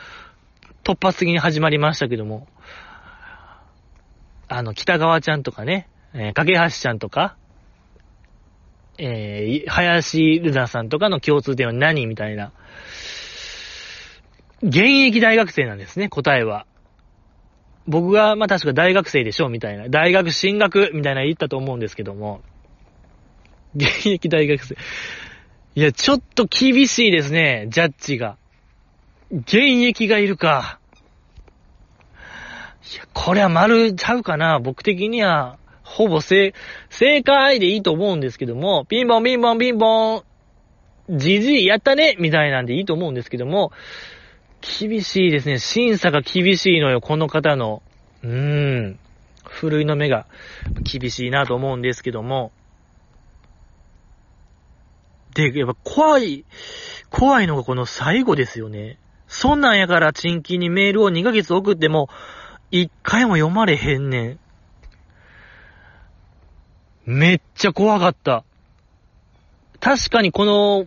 [0.82, 2.48] 突発的に始まりましたけども、
[4.48, 7.36] あの、北川ちゃんとかね、えー、架橋ちゃんとか、
[8.98, 12.52] えー、林ルナさんとかの共通点は何みたいな。
[14.62, 16.66] 現役大学生なんですね、答えは。
[17.86, 19.88] 僕が、まあ、確か大学生でしょ、みたいな。
[19.88, 22.40] 大学進学、みたいな言ったと思うんですけども。
[23.74, 24.76] 現役大学生。
[25.74, 28.36] いや、ちょっと厳しいですね、ジャッジが。
[29.32, 29.56] 現
[29.86, 30.78] 役がいるか。
[32.92, 34.58] いや、これは丸ちゃうかな。
[34.58, 36.54] 僕的には、ほぼ正、
[36.90, 40.22] 正解でいいと思うんですけども、ピンポンピンポンピンポン。
[41.08, 43.72] じじいやったねみたいなんでいいと思うんですけども、
[44.60, 45.58] 厳しいですね。
[45.58, 47.82] 審査が厳しいのよ、この方の。
[48.22, 48.98] うーん。
[49.44, 50.26] ふるいの目が
[50.82, 52.52] 厳しいなと思うんですけども。
[55.34, 56.44] で、やっぱ怖い、
[57.10, 58.98] 怖いのがこの最後ですよね。
[59.28, 62.08] そんなんやから賃金にメールを2ヶ月送っても、
[62.72, 64.38] 1回も読まれへんねん。
[67.04, 68.44] めっちゃ怖かった。
[69.80, 70.86] 確かにこの、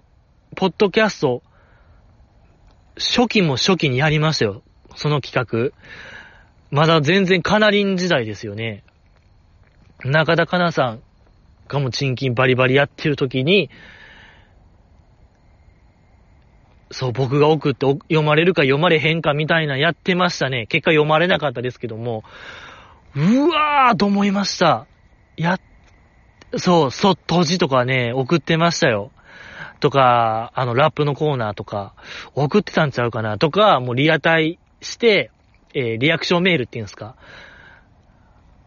[0.56, 1.42] ポッドキャスト、
[2.98, 4.64] 初期も初期にやりましたよ。
[4.96, 5.78] その企画。
[6.72, 8.84] まだ全然カナリン時代ですよね。
[10.04, 11.04] 中田かなさん
[11.68, 13.70] がも賃金バリバリやってる時に、
[16.92, 20.68] そう、僕が送って読まれるか読まれへんかみたいなやってましたね。
[20.68, 22.24] 結果読まれなかったですけども、
[23.16, 24.86] うわーと思いました。
[25.38, 25.60] や、
[26.58, 29.12] そう、そ、閉じとかね、送ってましたよ。
[29.84, 31.94] とか、あの、ラップのコーナーとか、
[32.36, 35.30] 送ってたんちゃうかなとか、もうリアタイして、
[35.74, 37.18] えー、リアクションメールっていうんですか。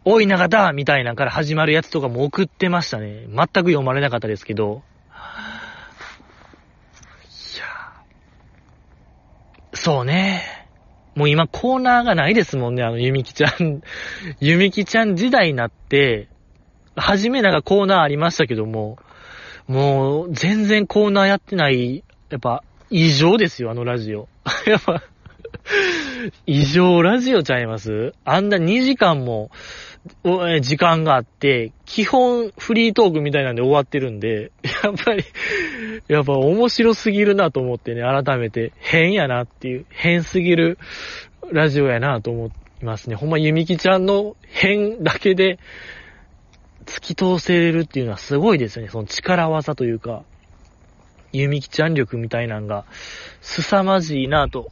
[0.05, 3.25] おい長田みたいなから始まるやつとかも送ってましたね。
[3.29, 4.83] 全く読まれなかったですけど。
[7.55, 7.65] いや
[9.73, 10.69] そうね。
[11.15, 13.81] もう今コーナーがないですもんね、あの、ゆみきちゃん。
[14.39, 16.29] ゆみきちゃん時代になって、
[16.95, 18.99] はじめなんかコーナーありましたけども、
[19.67, 24.27] もう、全然コーナーやってない、やっぱ、異常ですよ、あのラジオ。
[24.65, 25.03] やっぱ、
[26.45, 28.13] 異常ラジオちゃいます？
[28.23, 29.51] あんな2時間も、
[30.61, 34.51] 時間があって、基本フリートークみたいなんで終わってるんで、
[34.83, 35.23] やっぱり、
[36.07, 40.77] やっぱ面白すぎるなと思ってね、改めて変やなっていう、変すぎる
[41.51, 42.51] ラジオやなと思
[42.81, 43.15] いますね。
[43.15, 45.59] ほんま、ゆみきちゃんの変だけで、
[46.87, 48.89] 突き通せれるっていうのはすごいですよね。
[48.89, 50.23] その力技というか、
[51.33, 52.85] ゆみきちゃん力みたいなんが、
[53.41, 54.71] 凄まじいなと、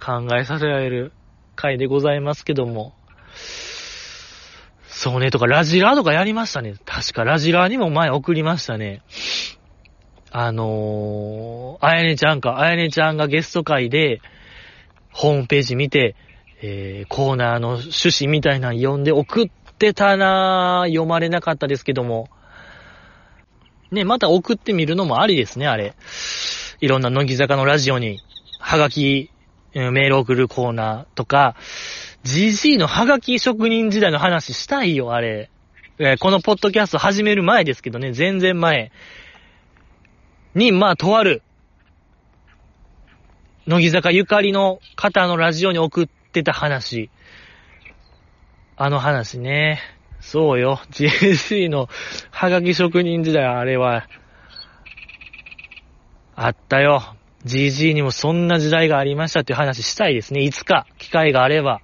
[0.00, 1.12] 考えさせられる
[1.54, 2.94] 回でございますけども。
[4.88, 6.74] そうね、とか、ラジラーとかやりましたね。
[6.84, 9.02] 確か、ラジラーにも前送りましたね。
[10.30, 14.20] あのー、あやねちゃんか、あやねちゃんがゲスト会で、
[15.12, 16.16] ホームページ見て、
[16.60, 20.88] えー、コーナーの趣旨みたいなの読んで送っってたなぁ。
[20.88, 22.28] 読まれなかったですけども。
[23.92, 25.94] ね、また送ってみるのもありですね、あれ。
[26.80, 28.20] いろんな乃木坂のラジオに、
[28.58, 29.30] はがき、
[29.72, 31.54] メール送るコーナーとか、
[32.24, 35.48] GG のはがき職人時代の話したいよ、あれ。
[36.00, 38.90] え、このポッドキャスト始める前ですけどね、全然前
[40.54, 41.42] に、まあ、とある、
[43.66, 47.10] 乃木坂ゆかりの方のラジオに送ってた話。
[48.80, 49.80] あの話ね。
[50.20, 50.80] そうよ。
[50.92, 51.88] GSC の
[52.30, 54.06] ハガキ職人時代、あれは、
[56.36, 57.16] あったよ。
[57.44, 60.42] GG にもそんな時代がありましたっていう話したいですね。
[60.42, 61.80] いつか、機会があれば。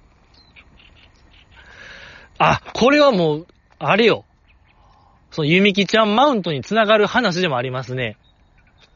[2.37, 4.23] あ、これはもう、あれよ。
[5.31, 8.15] その、ゆみきちゃんマウントにつながる話でもありますね。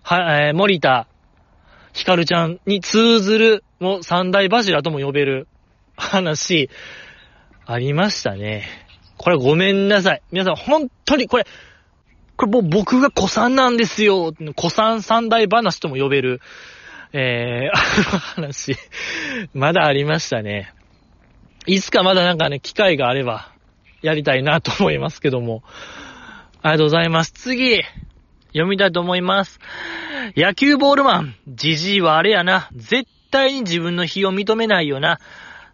[0.04, 1.06] は、えー、森田、
[1.92, 5.50] ひかるちゃんに通ずる、もう三大柱とも呼べる
[5.98, 6.70] 話。
[7.72, 8.64] ありましたね。
[9.18, 10.24] これごめんなさい。
[10.32, 11.46] 皆さん本当にこれ、
[12.36, 14.34] これもう僕が古参なんですよ。
[14.58, 16.42] 古参三大話とも呼べる、
[17.14, 18.76] えー、あ の話、
[19.54, 20.74] まだありましたね。
[21.68, 23.52] いつかまだなんかね、機会があれば、
[24.02, 25.62] やりたいなと思いますけども。
[26.64, 27.34] ありがとうございます。
[27.34, 27.84] 次、
[28.48, 29.60] 読みたいと思います。
[30.36, 32.70] 野球ボールマン、じじいはあれやな。
[32.74, 35.20] 絶対に自分の非を認めないよな。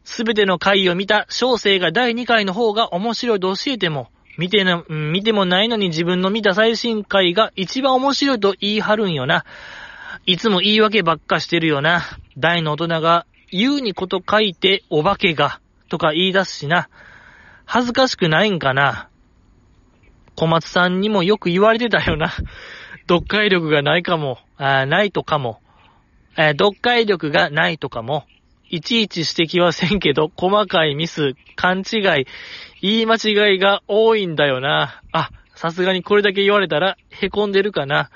[0.05, 9.45] すべての回を見た小生が第2回の方が面白いと教えても、見てな、見てもないのに自分の見た最新回が一番面白いと言い張るんよな。
[10.27, 12.03] いつも言い訳ばっかしてるよな。
[12.37, 16.87] 大の大人が言うにこと書いてお化けが、とか言い出すしな。
[17.65, 19.09] 恥ずかしくないんかな。
[20.35, 22.31] 小松さんにもよく言われてたよな。
[23.07, 25.61] 読解力がないかも、あないとかも。
[26.37, 28.25] え読解力がないとかも。
[28.75, 32.27] いちいち指摘はせんけど、細かいミス、勘違い、
[32.81, 35.01] 言い間違いが多いんだよな。
[35.11, 38.09] あ、さすがにこれだけ言われたら、凹んでるかな。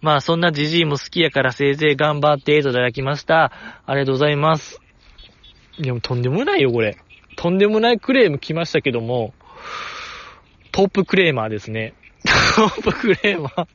[0.00, 3.52] まあ、そんなじじいも好きやからせいぜい頑張っていただきました。
[3.86, 4.80] ありがとうございます。
[5.80, 6.96] でもとんでもないよ、これ。
[7.36, 9.34] とんでもないクレーム来ましたけども、
[10.70, 11.94] トップクレーマーですね。
[12.54, 13.66] トップクレーマー。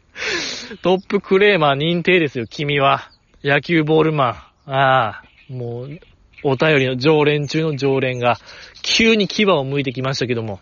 [0.82, 3.09] トップクレーマー認定ですよ、君は。
[3.43, 4.71] 野球ボールマン。
[4.71, 5.99] ああ、もう、
[6.43, 8.37] お便りの常連中の常連が、
[8.81, 10.59] 急に牙を向いてきましたけども。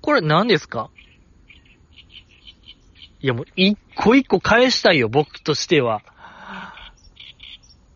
[0.00, 0.90] これ何ですか？
[3.20, 6.02] いやもう一個一個返したいよ、僕としては。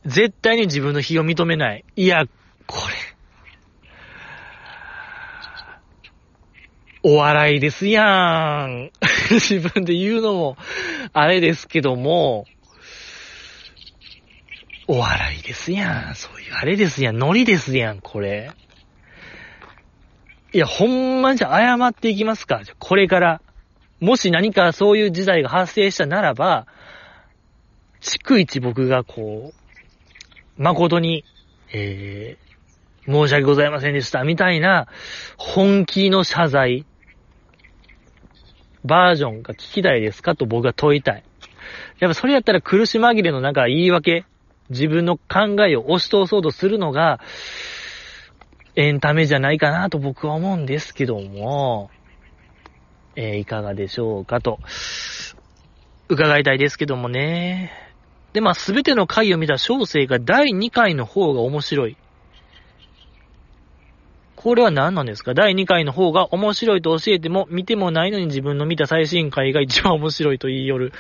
[0.07, 1.85] 絶対に自分の非を認めない。
[1.97, 2.25] いや、
[2.67, 2.95] これ。
[7.03, 8.91] お笑いですやん。
[9.31, 10.57] 自分で言うのも、
[11.13, 12.47] あれですけども、
[14.91, 16.15] お笑いですやん。
[16.15, 17.19] そういうあれですやん。
[17.19, 18.51] ノリですやん、これ。
[20.55, 23.43] いや、ほんまじゃ謝っていきますかこれから。
[24.01, 26.67] もし何かそういう事態が発生したならば、
[28.01, 31.25] 逐一僕がこう、誠に、
[31.71, 34.89] えー、申し訳ございませんでした、みたいな、
[35.37, 36.87] 本気の謝罪、
[38.87, 41.25] バージョンが聞きたいですかと僕は問いたい。
[41.99, 44.25] やっぱそれやったら苦し紛れのなんか言い訳、
[44.71, 47.21] 自分の考えを押し通そうとするのが、
[48.77, 51.91] エンタメじゃないかなと僕は思うんですけども、
[53.17, 54.61] えー、いかがでしょうかと、
[56.09, 57.73] 伺いたいですけどもね。
[58.33, 61.97] で、まあ、すべての回を見た小生が第2回の方が面白い。
[64.37, 65.35] これは何なんですか？
[65.35, 70.93] 第2回の方が面白いと教えても、見てもないのに自分の見た最新回が一番面白いと言いよる。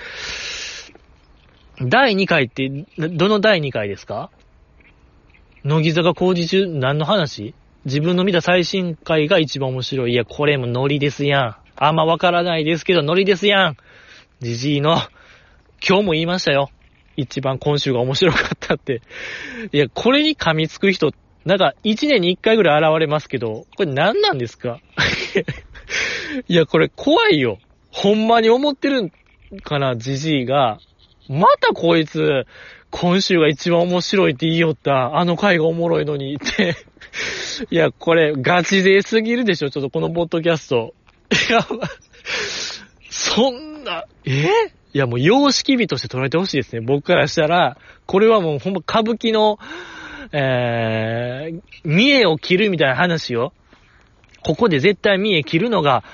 [1.80, 2.68] 第2回って、
[2.98, 4.30] どの第2回ですか？
[5.64, 7.54] 乃木坂工事中何の話？
[7.84, 10.12] 自分の見た最新回が一番面白い。
[10.12, 11.56] いや、これもノリですやん。
[11.76, 13.76] あんまわからないですけど、ノリですやん。
[14.40, 14.96] じじいの、
[15.86, 16.70] 今日も言いましたよ。
[17.16, 19.02] 一番今週が面白かったって。
[19.72, 21.12] いや、これに噛みつく人、
[21.44, 24.80] なんか一年に一回ぐらい現れますけど、これ何なんですか？
[26.48, 27.58] いや、これ怖いよ。
[27.90, 29.10] ほんまに思ってるん
[29.62, 30.78] かな、じじいが。
[31.28, 32.46] またこいつ、
[32.90, 36.76] 今週が一番面白いって言いよった、あの回がおもろいのにって
[37.70, 40.94] いや、これ、ガチですぎるでしょ、ちょっとこのポッドキャスト。
[41.30, 41.60] い や、
[43.10, 44.48] そんな、え？
[44.94, 46.80] いや、もう様式美として捉えてほしいですね。
[46.80, 47.76] 僕からしたら、
[48.06, 49.58] これはもうほんま歌舞伎の、
[50.32, 53.52] えー、見栄を切るみたいな話よ。
[54.42, 56.04] ここで絶対見栄切るのが、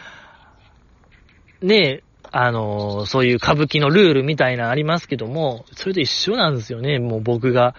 [1.63, 2.03] ねえ、
[2.37, 7.77] あの、そういう歌舞伎のルールみたいなありますけども、それと一緒なんですよね、もう僕が。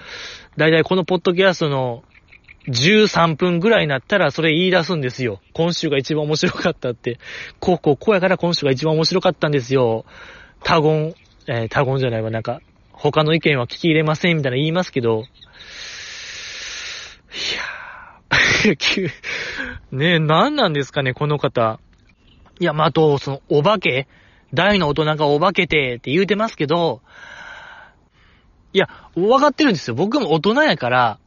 [0.55, 2.05] だいたいこのポッドキャストの
[2.69, 5.41] 13分ぐらいになったらそれ言い出すんですよ。
[5.51, 7.19] 今週が一番面白かったって。
[7.59, 10.05] こうこうこうやから今週が一番面白かったんですよ。
[10.63, 11.13] 多言、
[11.47, 12.61] えー、多言じゃないわ、なんか、
[12.93, 15.23] 他の意見は聞き入れませんみたいな言いますけど、い
[17.57, 19.11] やー、
[19.91, 21.81] ねえ、何なんですかね、この方。
[22.61, 24.07] いや、まあ、あと、その、お化け
[24.55, 27.01] 大の大人がお化けてって言うてますけど、
[28.73, 29.95] いや、わかってるんですよ。
[29.95, 31.19] 僕も大人やから、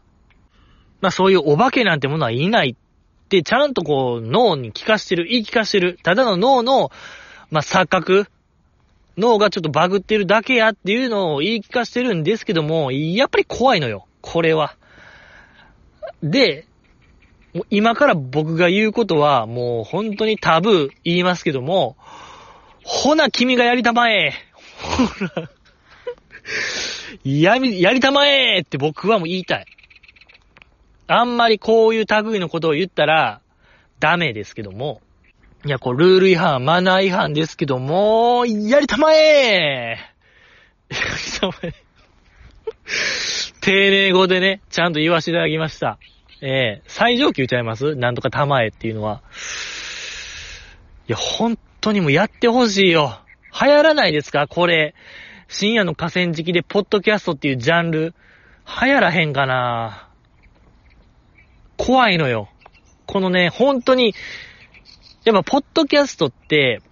[1.01, 5.99] まあそういうお化けなんてものはいないって、ちゃんとこう脳に聞かしてる、言い聞かしてる。
[6.03, 6.91] ただの脳の、
[7.51, 8.27] まあ錯覚。
[9.17, 14.07] 脳がちょっとバグってるだけやっていうのを言い聞かしてるんですけども、やっぱり怖いのよ。
[14.21, 14.77] これは。
[16.23, 16.67] で、
[17.71, 21.97] 今から僕が言うことは、もう本当にタブー言いますけども、
[22.91, 24.33] ほな君がやりたまえ
[24.81, 25.51] ほら。
[27.23, 29.67] やり、やりたまえって僕はもう言いたい。
[31.07, 33.43] あんまりこういう類のことを言ったら、
[34.01, 35.03] ダメですけども。
[35.67, 39.99] いや、こう、ルール違反、マナー違反ですけども、やりたまえ
[40.89, 40.97] やり
[41.41, 41.75] たまえ
[43.61, 45.99] 丁寧語でね、ちゃんと言わせていただきました。
[46.41, 47.97] えー、最上級ちゃいます？
[47.97, 49.21] なんとかたまえっていうのは。
[51.07, 53.21] いや、本当にもやってほしいよ。
[53.61, 54.47] 流行らないですか？
[54.47, 54.95] これ。
[55.49, 58.15] 深夜の河川敷でポッドキャストっていうジャンル。
[58.83, 60.09] 流行らへんかな？
[61.77, 62.49] 怖いのよ。
[63.07, 64.15] このね、本当に、
[65.25, 66.83] やっぱ、ポッドキャストって、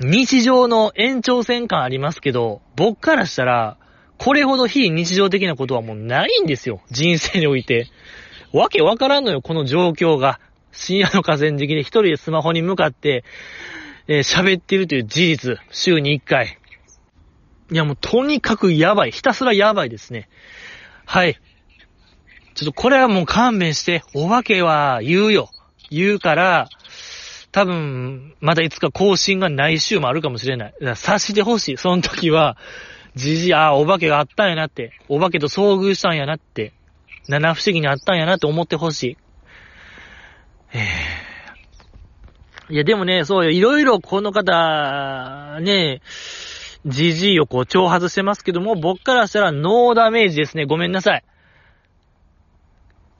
[0.00, 3.76] 日常の延長線感ありますけど、僕からしたら、
[4.18, 6.80] これほど非日常的なことはもうないんですよ。
[6.90, 7.86] 人生において。
[8.52, 10.40] わけわからんのよ、この状況が。
[10.72, 13.24] 深夜の河川敷で一人でスマホに向かって、
[14.06, 15.58] えー、喋ってるという事実。
[15.70, 16.58] 週に一回。
[17.72, 19.12] いやもうとにかくやばい。
[19.12, 20.28] ひたすらやばいですね。
[21.06, 21.40] はい。
[22.54, 25.50] ちょっとこれはもう勘弁して、お化けは言うよ。
[25.90, 26.68] 言うから、
[27.52, 30.74] 多分、まだいつか更新がない週もあるかもしれない。
[30.94, 31.76] 察してほしい。
[31.76, 32.56] その時は、
[33.16, 34.92] じじ、ああ、お化けがあったんやなって。
[35.08, 36.72] お化けと遭遇したんやなって。
[37.28, 39.16] 七不思議にあったんやなって思ってほしい。
[40.72, 40.80] えー、
[42.70, 43.50] いや、でもね、そうよ。
[43.50, 46.00] いろいろこの方、ね、
[46.86, 50.66] じじいをこう、挑発してますけども、僕からしたらノーダメージですね。
[50.66, 51.24] ごめんなさい。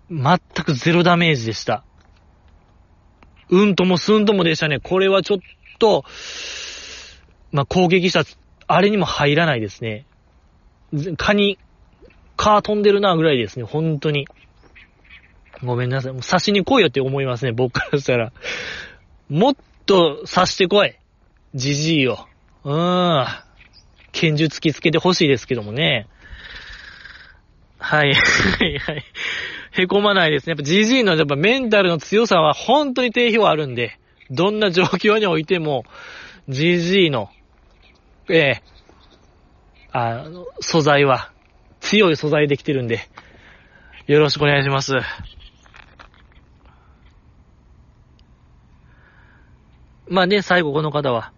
[0.08, 1.84] 全くゼロダメージでした。
[3.50, 4.78] うんともすんともでしたね。
[4.78, 5.38] これはちょっ
[5.80, 6.04] と、
[7.50, 8.24] まあ、攻撃した、
[8.68, 10.06] あれにも入らないですね。
[11.16, 11.58] 蚊に、
[12.36, 14.28] 蚊飛んでるなぐらいですね、本当に。
[15.64, 16.12] ごめんなさい。
[16.12, 18.32] もう刺しに来いよって思いますね、僕からしたら。
[19.30, 19.56] もっ
[19.86, 20.96] と刺してこい。
[21.54, 22.18] じじいを。
[22.64, 23.26] うーん。
[24.12, 26.08] 拳銃突きつけてほしいですけどもね。
[27.78, 29.04] はい、 はい、はい。
[29.72, 30.50] へこまないですね。
[30.50, 33.98] やっぱ GG のやっぱメンタルの強さは本当に定評あるんで、
[34.30, 35.84] どんな状況においても、
[36.48, 37.30] GG の、
[38.28, 38.62] ええ
[39.92, 41.30] あの、素材は、
[41.80, 43.08] 強い素材できてるんで、
[44.06, 44.94] よろしくお願いします。
[50.10, 51.32] まあね、最後この方は、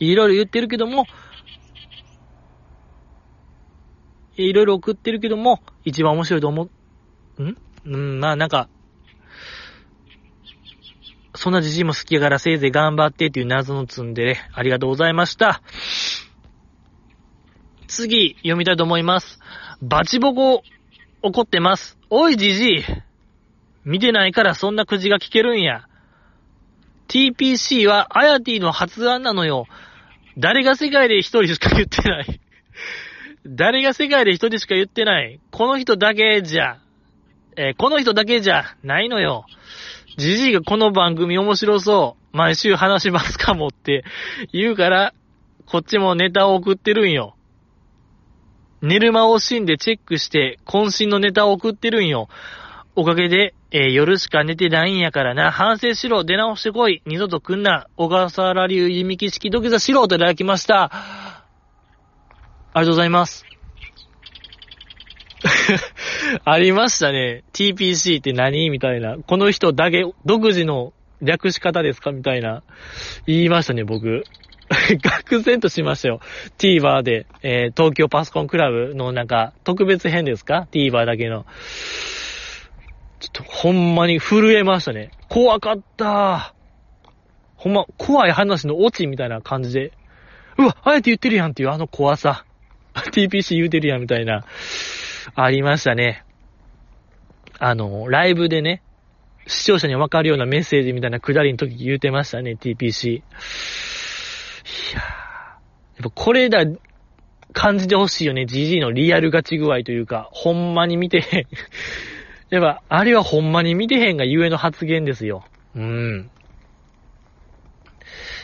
[0.00, 1.06] いろいろ言ってるけども、
[4.36, 6.68] いろいろ送ってるけども、一番面白いと思
[7.38, 7.56] う、ん？
[7.86, 8.68] うん、まあなんか、
[11.36, 15.62] そんな自信も好きやからせいぜい頑張ってっていう謎の積んでね、ありがとうございました。
[17.86, 19.38] 次、読みたいと思います。
[19.80, 20.64] バチボコ、
[21.22, 21.96] 怒ってます。
[22.10, 22.84] おいじじい。
[23.84, 25.86] 見てないからそんなくじが聞けるんや。
[27.08, 29.66] TPC はアヤティの発案なのよ。
[30.38, 32.40] 誰が世界で一人しか言ってない。
[33.46, 35.40] 誰が世界で一人しか言ってない。
[35.50, 36.78] この人だけじゃ、
[37.56, 39.46] えー、この人だけじゃないのよ。
[40.16, 42.36] じじいがこの番組面白そう。
[42.36, 44.04] 毎週話しますかもって
[44.52, 45.14] 言うから、
[45.66, 47.34] こっちもネタを送ってるんよ。
[48.82, 52.28] 寝る間を惜しんでチェックして、渾身のネタを送ってるんよ。
[52.94, 55.50] おかげで、えー、夜しか寝てないんやからな。
[55.50, 56.24] 反省しろ。
[56.24, 57.02] 出直してこい。
[57.04, 57.88] 二度と来んな。
[57.96, 60.90] 小笠原流弓木式土下座しろといただきました。
[60.92, 61.44] あ
[62.76, 63.44] りがとうございます。
[66.44, 67.44] ありましたね。
[67.52, 69.16] TPC って何みたいな。
[69.18, 72.62] この人だけ、独自の略し方ですかみたいな。
[73.26, 74.24] 言いましたね、僕。
[75.28, 76.20] 愕然としましたよ。
[76.58, 81.46] TVer で、えー、東京パソコンクラブのなんか、特別編ですか ?TVer だけの。
[83.32, 85.10] ちょっとほんまに震えましたね。
[85.28, 86.54] 怖かった
[87.56, 89.92] ほんま、怖い話のオチみたいな感じで。
[90.58, 92.44] うわ、あえて言ってるやんっていうあの怖さ。
[92.94, 94.44] TPC 言うてるやんみたいな。
[95.34, 96.24] ありましたね。
[97.58, 98.82] あの、ライブでね、
[99.46, 103.10] 視聴者にわかるようなメッセージみたいなくだりの時言うてましたね、TPC。
[103.10, 103.22] い
[104.94, 105.02] やー。
[105.02, 105.02] や
[106.02, 106.64] っぱこれだ、
[107.52, 111.46] 感じてほしいよね、GG のリアルガチ具合というか、ほんまに見て
[112.50, 115.44] やっぱ、あれはほんまに見てへんがゆえの発言ですよ。
[115.74, 116.30] うん。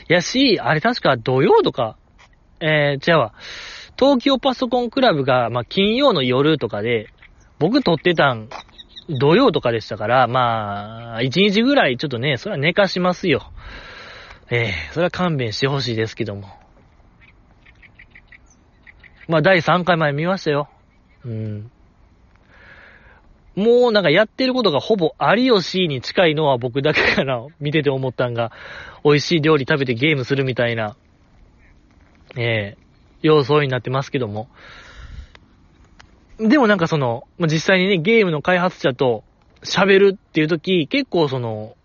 [0.09, 1.97] やし、あれ確か土曜とか、
[2.61, 3.33] えー、じゃあ、
[3.99, 7.09] 東京パソコンクラブが、まあ、金曜の夜とかで、
[7.59, 8.49] 僕撮ってたん、
[9.09, 13.53] 土曜とかでしたから、まあ、一日ぐらいちょっとね、それは寝かしますよ。
[14.51, 16.49] ええー、それは勘弁してほしいですけども。
[19.29, 20.69] まあ、第3回前見ましたよ。
[21.25, 21.71] うん。
[23.55, 28.51] もうなんかやってることがほぼ有吉に近いのは僕だけかな、見てて思ったんが、
[29.05, 30.97] 美味しい料理食べてゲームするみたいな、
[32.37, 32.77] ええ。
[32.79, 32.83] ー、
[33.23, 34.49] 要素になってますけども。
[36.39, 39.23] でもなんかその、実際にね、ゲームの開発者と
[39.63, 41.77] 喋るっていう時、結構その、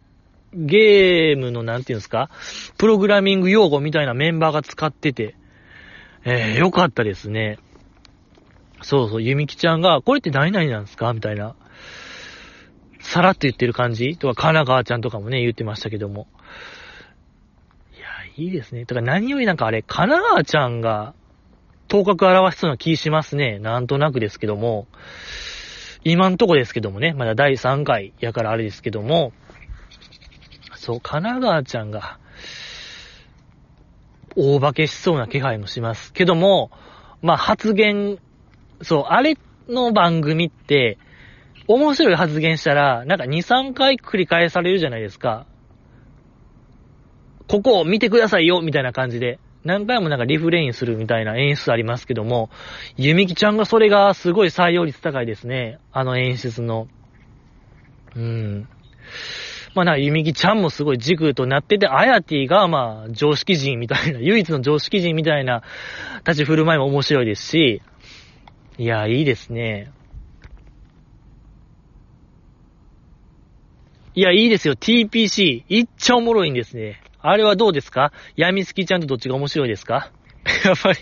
[0.53, 2.29] ゲームのなんていうんですか、
[2.77, 5.35] プログラミング用語みたいなメンバーが使ってて、
[6.23, 7.59] えー、よかったですね。
[8.81, 11.13] そうそう、ゆみきちゃんが、これって何々なんですか？
[11.13, 11.55] みたいな。
[12.99, 14.17] さらっと言ってる感じ？
[14.17, 16.27] とか、かながわちゃんとかもね、言ってましたけども。
[17.95, 18.07] いや、
[18.45, 18.85] いいですね。
[18.85, 21.13] だから何よりなんかあれ、かながわちゃんが、
[21.87, 23.59] 頭角表しそうな気しますね。
[23.59, 24.87] なんとなくですけども。
[26.03, 29.33] 今んとこですけどもね、まだ第3回やからあれですけども、
[30.75, 32.19] そう、かながわちゃんが、
[34.35, 36.71] 大化けしそうな気配もしますけども、
[37.21, 38.19] まあ発言
[38.81, 39.37] そう、あれ
[39.69, 40.97] の番組って、
[41.67, 45.45] 面白い発言したら、なんか2、3回繰り返されるじゃないですか。
[47.47, 49.39] ここを見てくださいよ、みたいな感じで。
[49.63, 52.49] 何回もなんかリフレインするみたいな演出ありますけども、
[52.95, 55.79] ゆみきちゃんがそれがすごい採用率高いですね。
[55.91, 56.87] あの演出の。
[58.15, 58.69] うん。
[59.75, 65.63] まあなんか、ゆみきちゃんもすごい軸となってて、あやてぃがまあ常識人みたいな、唯一の常識人みたいな
[66.25, 67.81] 立ち振る舞いも面白いですし、
[68.77, 69.91] いや、いいですね。
[74.13, 74.75] いや、いいですよ。
[74.75, 75.63] TPC。
[75.67, 77.01] いっちゃおもろいんですね。
[77.19, 78.11] あれはどうですか？
[78.35, 80.11] 闇好きちゃんとどっちが面白いですか？
[80.65, 80.97] やっぱり、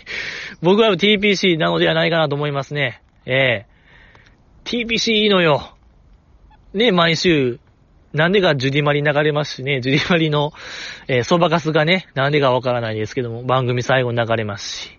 [0.60, 3.02] 僕は TPC なのではないかなと思いますね。
[3.26, 3.66] ええ、
[4.64, 5.76] TPC いいのよ。
[6.74, 7.60] ね、毎週、
[8.12, 10.52] なんでかジュディマリ流れますしね、ジュディマリの、
[11.08, 14.98] えー、そばかすがね、なんでかわからないですけども、番組最後に流れますし。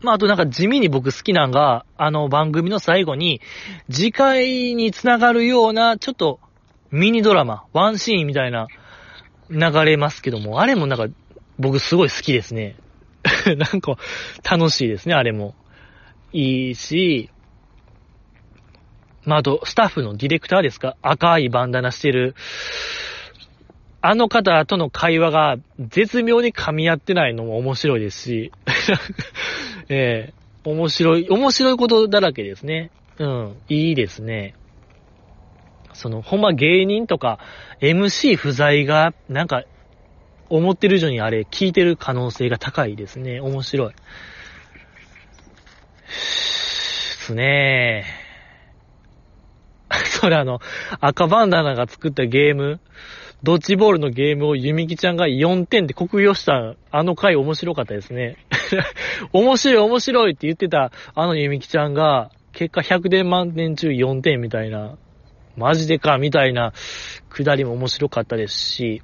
[0.00, 3.40] まあ、あとなんか地味に僕好きなんが、あの番組の最後に、
[3.90, 6.40] 次回につながるような、ちょっと、
[6.90, 8.68] ミニドラマ、ワンシーンみたいな、
[9.50, 11.06] 流れますけども、あれもなんか、
[11.58, 12.76] 僕すごい好きですね。
[13.56, 13.96] なんか、
[14.48, 15.54] 楽しいですね、あれも。
[16.32, 17.30] いいし、
[19.24, 20.96] まあ、あと、スタッフのディレクターですか？
[21.02, 22.34] 赤いバンダナしてる、
[24.00, 28.52] あの方との会話が絶妙に噛み合ってないのも面白いですし、
[29.88, 32.90] ええー、面白い、面白いことだらけですね。
[33.18, 34.54] うん、いいですね。
[35.92, 37.38] その、ほんま芸人とか
[37.80, 39.64] MC 不在が、なんか、
[40.50, 43.40] 思ってる以上にあれ聞いてる可能性が高いですね。
[43.40, 43.94] 面白い。
[47.28, 48.04] すね
[50.20, 50.60] それあの、
[51.00, 52.80] 赤バンダナが作ったゲーム、
[53.42, 58.36] ドッジボールのゲームをユミキちゃんが4点で国用したあの回面白かったですね。
[59.32, 64.96] 面白い面白いって言ってたあのユミキちゃんが結果100点満点中4点みたいな、
[65.56, 66.72] マジでかみたいな
[67.28, 69.02] くだりも面白かったですし、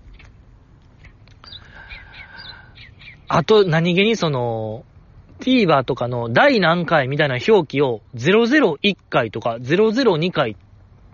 [3.29, 4.85] あと何気にその、
[5.41, 10.57] TVer とかの第何回みたいな表記を001回とか002回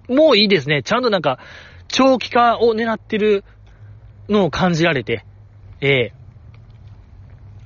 [0.09, 0.83] もういいですね。
[0.83, 1.39] ちゃんとなんか、
[1.89, 3.45] 長期化を狙ってる
[4.29, 5.25] のを感じられて、
[5.81, 6.13] ええ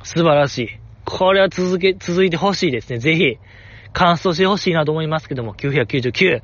[0.05, 0.69] 素晴らしい。
[1.05, 2.99] これは続け、続いてほしいですね。
[2.99, 3.39] ぜひ、
[3.93, 6.43] 完走してほしいなと思いますけども、999、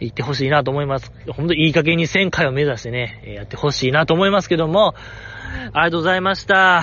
[0.00, 1.10] 行ってほしいなと思います。
[1.30, 4.94] ほんといい加減に1000回を目指してね、やってほしいなと思いますけども、
[5.72, 6.82] ありがとうございました。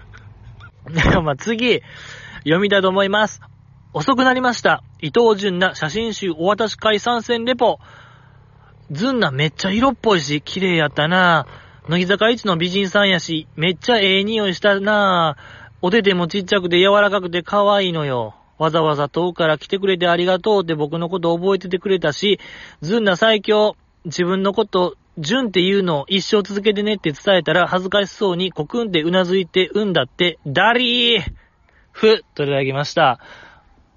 [0.90, 1.82] ではまあ次、
[2.40, 3.40] 読みたいと思います。
[3.92, 4.82] 遅くなりました。
[5.00, 7.78] 伊藤淳な写真集お渡し会参戦レポ。
[8.90, 18.34] ずんなめっちゃ色っぽいし、綺麗やったなぁ乃木坂一の美人さんやし、めっちゃええ匂いしたなぁお手手もちっちゃくて柔らかくて可愛いのよ。
[18.58, 22.40] わざわざ遠くから来てくれてありがとうって僕のこと覚えててくれたし、
[22.80, 23.76] ずんな最強。
[24.04, 31.22] 自分のこと、純っていうのを一生続けてねって伝えたら恥ずかしそうにコクンってうなずいてうんだって、ダリー
[31.92, 33.20] ふ、取り上げました。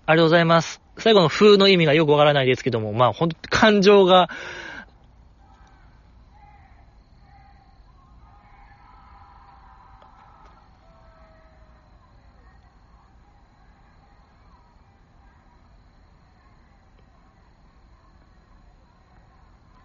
[0.06, 0.80] ありがとうございます。
[1.00, 4.30] 最後の風の意味がよくわからないですけども、まあほんと感情が、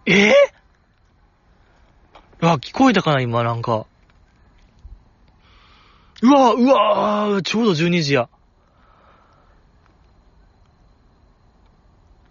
[0.05, 3.85] えぇ、あ、聞こえたかな今なんか。
[6.21, 6.63] うわ、う
[7.33, 8.29] わ、ちょうど12時や。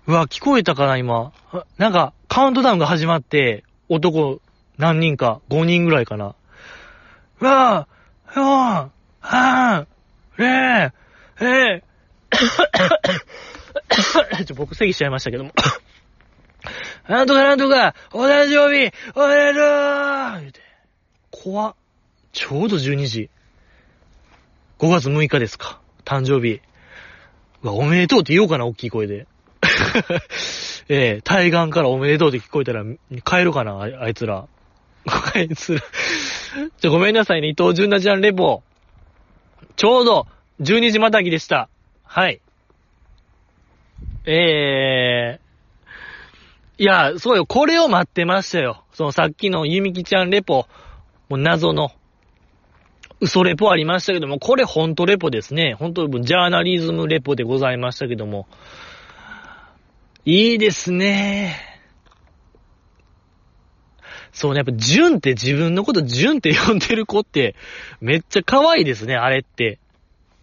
[0.06, 1.32] うわ、聞こえたかな今。
[1.78, 4.40] なんか、カウントダウンが始まって、男
[4.78, 6.34] 何人か、5人ぐらいかな。
[7.40, 10.92] うわぁ、わぁ、はぁ、れー、
[11.40, 15.52] えー、ちょ、僕、咳しちゃいましたけども。
[17.08, 20.60] なんとかなんとか、お誕生日、おめでとう言うて。
[21.30, 21.74] 怖っ。
[22.32, 23.30] ちょうど12時。
[24.78, 25.80] 5月6日ですか。
[26.04, 26.60] 誕生日。
[27.62, 29.26] うわ、おめでとうって言おうかな、大きい声で。
[30.88, 32.84] ええー、対岸からおめでとうって聞こえたら、
[33.24, 34.46] 帰るかな、あいつら。
[35.34, 35.80] あいつら。
[36.80, 38.62] ちょ、ごめんなさいね、伊藤純奈ちゃんレポ。
[39.76, 40.26] ちょうど、
[40.60, 41.68] 12時またぎでした。
[42.04, 42.40] はい。
[44.26, 45.43] ええー、
[46.76, 48.84] いや、そうよ、これを待ってましたよ。
[48.92, 50.66] そのさっきのゆみきちゃんレポ、
[51.28, 51.92] もう謎の、
[53.20, 55.74] 嘘レポありましたけども、これほんとレポですね。
[55.74, 58.48] ほんと、ジャーナリズムレポでございましたけども。
[60.24, 61.56] いいですね。
[64.32, 67.54] そうね、やっぱ、純って自分のこと純って呼んでる子って、
[68.00, 69.78] めっちゃ可愛いですね、あれって。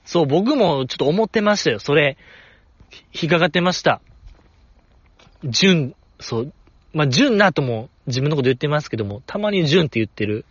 [0.06, 2.18] そう、僕もちょっと思ってましたよ、それ。
[3.14, 4.02] 引っかかってました。
[5.44, 6.54] 純、そう。
[6.94, 10.46] まあ、純なとも自分のこと言ってますけども、たまに純って言ってる。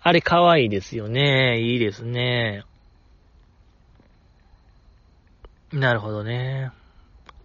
[0.00, 1.60] あれ可愛いですよね。
[1.60, 2.64] いいですね。
[5.72, 6.70] なるほどね。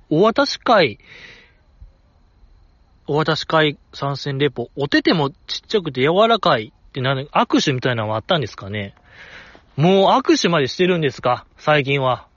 [0.10, 1.00] お渡し会、
[3.06, 8.94] お渡し会参戦レポ、お手手もちっちゃくて柔らかいって何、握手みたいなのもあったんですかね
[9.76, 11.46] もう握手までしてるんですか？
[11.58, 12.28] 最近は。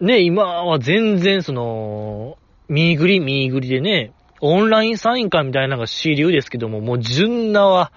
[0.00, 2.38] ね、今は全然その、
[2.70, 7.90] ミーグリ、ミーグリでね、オンラインサイン会みたいなのが主流ですけども、もうズンナは、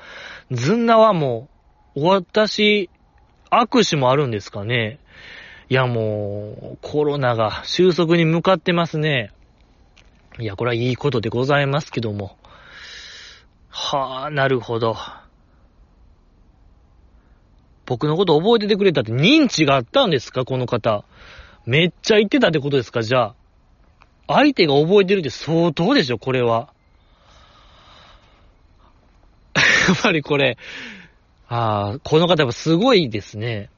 [0.51, 1.47] ズンナはも
[1.95, 2.89] う、お渡し、
[3.51, 4.99] 握手もあるんですかね
[5.69, 9.31] いやもう、コロナが収束に向かってますね。
[10.39, 12.35] いや、これはいいことでございますけども。
[13.69, 14.97] はあ、なるほど。
[17.85, 20.45] 僕のこと覚えててくれたって認知があったんですか？
[20.45, 21.05] この方。
[21.67, 23.03] めっちゃ言ってたってことですか？
[23.03, 23.35] じゃあ。
[24.27, 26.73] 相手が覚えてるって相当でしょこれは。
[29.87, 30.57] やっぱりこれ、
[31.49, 33.69] ああ、この方やっぱすごいですね。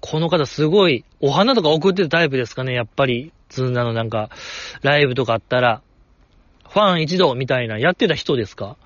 [0.00, 4.30] この方すごい、お花とか送ってたタイプですかねやっぱり、ずんなのなんか、
[4.82, 5.82] ライブとかあったら、
[6.68, 8.76] ファン一同みたいなやってた人ですか？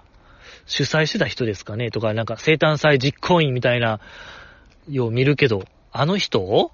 [0.67, 1.91] 主催してた人ですかね？
[1.91, 4.01] とか、なんか生誕祭実行委員みたいな、
[4.91, 6.73] よう見るけど、あの人？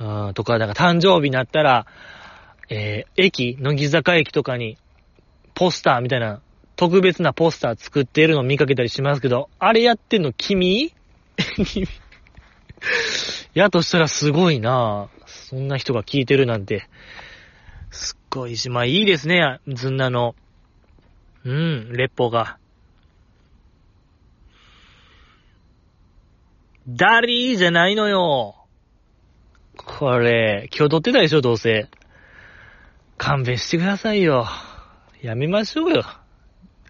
[0.00, 1.86] うん、とか、なんか誕生日になったら、
[2.68, 4.78] えー、駅、乃木坂駅とかに、
[5.54, 6.40] ポスターみたいな、
[6.76, 10.92] 特別なポスター作ってるのを見かけたりしますけど、あれやってんの君？
[13.54, 16.88] やとしたらすごいなそんな人が聞いてるなんて。
[17.90, 20.34] すっごいし、まあいいですね、ずんなの。
[21.44, 22.56] うん、レッポが。
[26.88, 28.61] ダリーじゃないのよ。
[29.76, 31.88] これ、今日撮ってたでしょ、どうせ。
[33.16, 34.46] 勘弁してくださいよ。
[35.22, 36.04] やめましょうよ。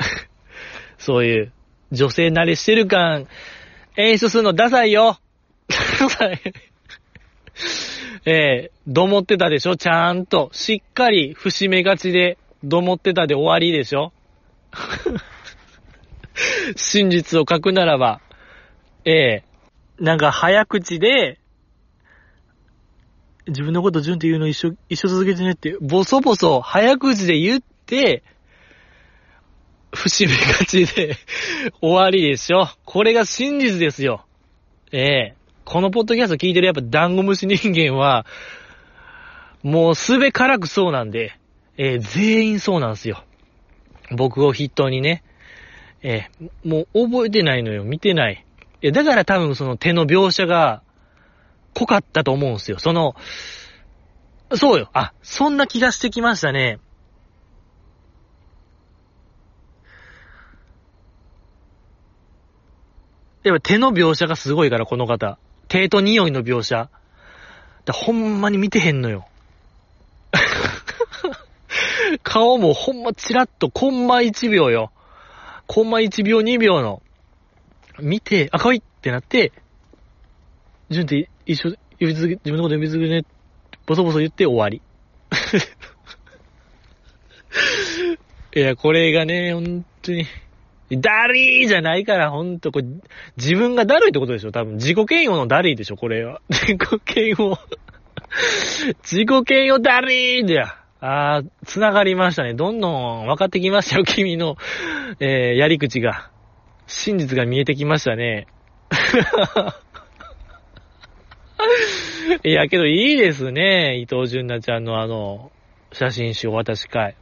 [0.98, 1.52] そういう、
[1.92, 3.28] 女性慣れしてる感、
[3.96, 5.18] 演出するのダサいよ。
[6.00, 6.40] ダサい。
[8.24, 14.12] ええー、どもってたでしょちゃんと、しっかり節目がちで、どもってたで終わりでしょ
[16.76, 18.20] 真実を書くならば、
[19.04, 21.38] ええー、なんか早口で、
[23.46, 28.22] 自分のこと順って言うの一緒、一緒続けてねって、ボソボソ早口で言って、
[29.94, 31.16] 節目がちで
[31.82, 32.68] 終わりでしょ。
[32.84, 34.24] これが真実ですよ。
[34.92, 38.26] ええこのポッドキャスト聞いてるやっぱダンゴムシ人間は、
[39.62, 41.38] もうすべからくそうなんで、
[41.76, 43.24] えー、全員そうなんですよ。
[44.10, 45.22] 僕を筆頭にね。
[46.02, 47.84] えー、もう覚えてないのよ。
[47.84, 48.44] 見てない。
[48.82, 50.82] え、だから多分その手の描写が
[51.74, 52.78] 濃かったと思うんですよ。
[52.78, 53.14] その、
[54.54, 54.90] そうよ。
[54.92, 56.78] あ、そんな気がしてきましたね。
[63.42, 65.38] やっぱ手の描写がすごいから、この方。
[65.68, 66.90] 手と匂いの描写。
[67.84, 69.26] だほんまに見てへんのよ。
[72.22, 74.92] 顔もほんまチラッと、コンマ1秒よ。
[75.66, 77.02] コンマ1秒2秒の。
[77.98, 79.52] 見て、あ、かわいいってなって、
[80.90, 81.70] じゅんって一緒、
[82.00, 83.24] 呼び続け、自分のこと呼び続けね、
[83.86, 84.82] ボソボソ言って終わり。
[88.54, 90.26] いや、これがね、ほんとに。
[90.90, 92.86] ダリーじゃないから、ほんと、これ、
[93.36, 96.42] 自分がだるいってことでしょ多分、自己嫌悪のダリーでしょこれは。
[96.52, 97.58] 自己嫌悪。
[99.02, 100.76] 自己嫌悪ダリーでや。
[101.00, 102.54] あー、繋がりましたね。
[102.54, 104.56] どんどん分かってきましたよ、君の、
[105.18, 106.30] えー、やり口が。
[106.86, 108.46] 真実が見えてきましたね。
[112.44, 113.98] いや、けどいいですね。
[113.98, 115.50] 伊藤純奈ちゃんのあの、
[115.92, 117.16] 写真集お渡し会。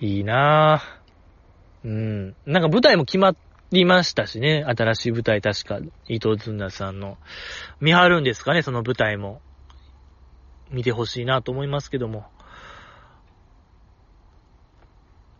[0.00, 1.88] いいなぁ。
[1.88, 2.36] うん。
[2.46, 3.34] なんか舞台も決ま
[3.70, 4.64] りましたしね。
[4.64, 5.78] 新しい舞台確か、
[6.08, 7.18] 伊藤ずんなさんの。
[7.80, 9.40] 見張るんですかね、その舞台も。
[10.70, 12.26] 見てほしいなと思いますけども。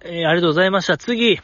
[0.05, 0.99] えー、ありがとうございました。
[0.99, 1.41] 次、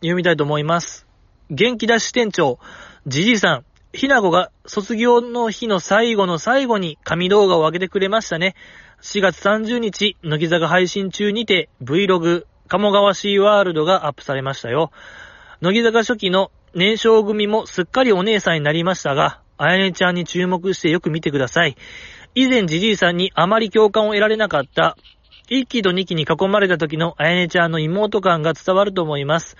[0.00, 1.06] 読みたいと思います。
[1.50, 2.58] 元気出し店長、
[3.06, 3.64] じじいさん、
[3.94, 8.54] ひなごが卒業の日の最後の最後に紙動画を上げてくれましたね。
[9.00, 14.92] 4月30日、乃木坂配信中にて Vlog、鴨川シーワールドがアップされましたよ。
[15.62, 21.76] 乃木坂初期の年少組もすっかりお姉さんになりましたが、あやねちゃんに注目してよく見てください。
[22.34, 24.98] 以前じじいさんにあまり共感を得られなかった、
[25.48, 29.56] 1期と2期に囲まれた時のあやねちゃんの妹感が伝わると思います。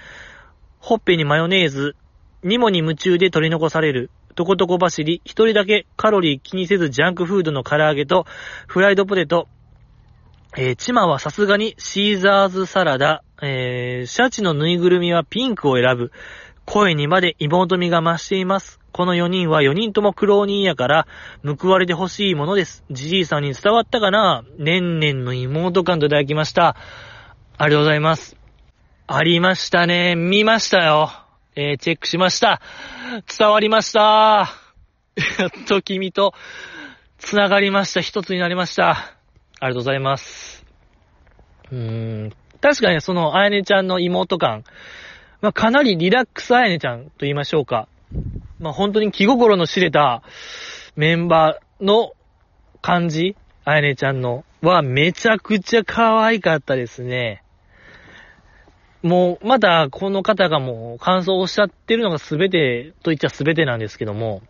[0.79, 1.97] ほっぺにマヨネーズ、
[2.43, 8.27] にもに夢中で取り残される、とことこ走り、一人だけカロリー気にせずジャンクフードの唐揚げと、
[8.67, 9.49] フライドポテト、
[10.57, 16.13] えー、チマはさすがにシーザーズサラダ、えー、シャチのぬいぐるみはピンクを選ぶ。
[16.67, 18.81] 声にまで妹味が増しています。
[18.93, 21.07] この4人は4人とも苦労人やから、
[21.45, 22.85] 報われてほしいものです。
[22.91, 24.45] じじいさんに伝わったかな？
[24.59, 26.77] 年々の妹感といただきました。
[27.59, 28.37] ありがとうございます。
[29.07, 30.17] ありましたね。
[30.17, 31.30] 見ましたよ。
[31.63, 32.63] えー、チェックしました。
[33.39, 34.01] 伝わりました。
[35.39, 36.33] やっと君と
[37.19, 38.01] 繋がりました。
[38.01, 38.93] 一つになりました。
[38.93, 40.65] ありがとうございます。
[41.71, 42.33] うーん。
[42.63, 44.65] 確かにその、あやねちゃんの妹感。
[45.43, 47.89] まあ、かなりリラックスあやねちゃんと言いましょうか。
[48.59, 50.23] まあ、本当に気心の知れた
[50.97, 52.13] メンバーの
[52.81, 54.47] 感じあやねちゃんの。
[54.63, 57.43] は、めちゃくちゃ可愛かったですね。
[59.03, 64.43] もう、まだこの方がもう感想をおっしゃってるのが全てと言っちゃ全てなんですけども、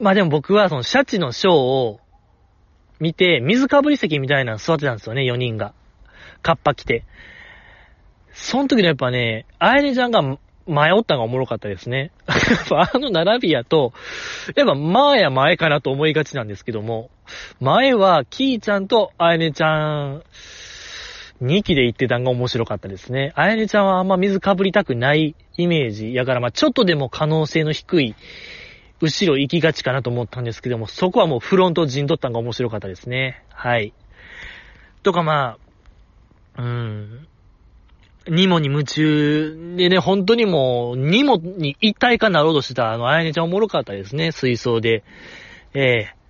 [0.00, 2.00] まあでも僕はそのシャチのショーを
[2.98, 5.74] 見て、水かぶり席みたいなの座ってたんですよね、4人が。
[6.42, 7.04] カッパ着て。
[8.32, 10.36] その時のやっぱね、あやねちゃんが迷
[10.98, 12.10] ったのがおもろかったですね。
[12.26, 13.92] あの並びやと、
[14.56, 17.10] やっぱ前や前かなと思いがちなんですけども、
[17.60, 20.22] 前はキーちゃんとあやねちゃん、
[21.42, 23.32] 2期で行ってたんが面白かったですね。
[23.34, 26.14] あやねちゃんはあんま水かぶりたくないイメージ。
[26.14, 28.14] やからまあちょっとでも可能性の低い、
[29.00, 33.44] 後ろ行きがちかなと思ったんですけども、そこはもうフロント陣取ったんが面白かったですね。
[33.50, 33.92] はい。
[35.02, 35.58] とかま
[36.56, 37.26] あ、うん。
[38.28, 45.02] ニモに夢中でね、本当にもう、ニモに一体化なろうとしてたあの、あやねちゃんおもろかったですね、水槽で。
[45.74, 46.21] ええー、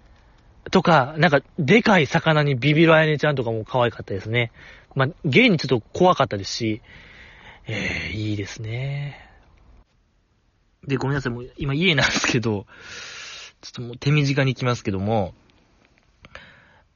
[0.70, 4.52] とか、なんか、でかい魚にビビるあやねちゃんとかも可愛かったですね。
[4.94, 6.82] まあ、現にちょっと怖かったですし、
[7.66, 9.28] ええー、いいですね。
[10.86, 12.66] で、ごめんなさい、もう今家なんですけど、
[13.60, 15.34] ちょっともう手短に行きますけども、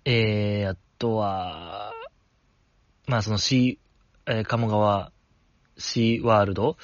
[0.04, 1.92] えー、あとは、
[3.06, 5.12] まあそのシー、えー、鴨川
[5.78, 6.76] シーワールド、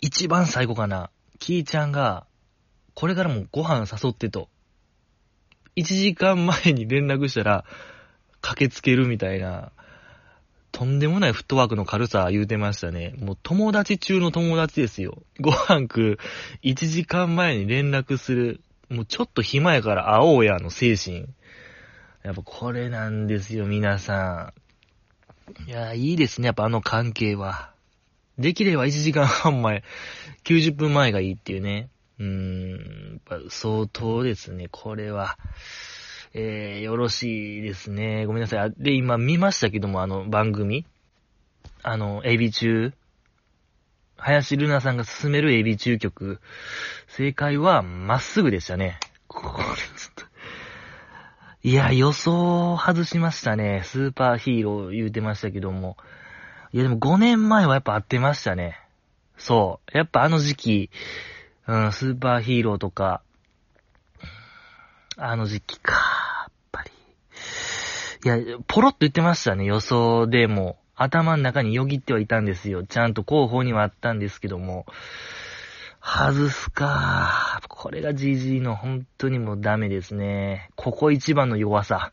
[0.00, 2.26] 一番最後かな、キーちゃんが、
[2.94, 4.49] これからもご飯誘ってと、
[5.76, 7.64] 1時間前に連絡したら、
[8.40, 9.72] 駆けつけるみたいな、
[10.72, 13.14] とんでもないフットワークの軽さ言うてましたね。
[13.18, 15.22] もう友達中の友達ですよ。
[15.40, 16.18] ご飯食う、
[16.62, 21.26] 1時間前に連絡する、もうちょっと暇やから会おうやの精神。
[22.22, 24.52] やっぱこれなんですよ、皆さ
[25.66, 25.68] ん。
[25.68, 27.72] いや、いいですね、やっぱあの関係は。
[28.38, 29.82] できれば1時間半前、
[30.44, 31.88] 90分前がいいっていうね。
[32.20, 35.38] うーん、やっぱ相当ですね、これは。
[36.34, 38.26] えー、よろしいですね。
[38.26, 38.72] ごめんなさい。
[38.76, 40.84] で、今見ましたけども、あの番組。
[41.82, 42.92] あの、エビ中。
[44.18, 46.40] 林ルナさんが進めるエビ中曲。
[47.08, 49.00] 正解は、まっすぐでしたね。
[49.26, 50.24] これちょっと。
[51.62, 53.82] いや、予想外しましたね。
[53.84, 55.96] スーパーヒーロー言うてましたけども。
[56.72, 58.78] いや、でも5年前はやっぱ合ってましたね。
[59.38, 59.96] そう。
[59.96, 60.90] やっぱあの時期、
[61.66, 63.22] うん、スーパーヒーローとか、
[65.16, 66.90] あの時期か、やっぱり。
[68.24, 70.78] いや、ポロッと言ってましたね、予想でも。
[71.02, 72.84] 頭の中によぎってはいたんですよ。
[72.84, 74.84] ちゃんと候補にはあったんですけども。
[76.02, 77.60] 外すか。
[77.68, 80.70] これが GG の本当にもうダメですね。
[80.76, 82.12] ここ一番の弱さ、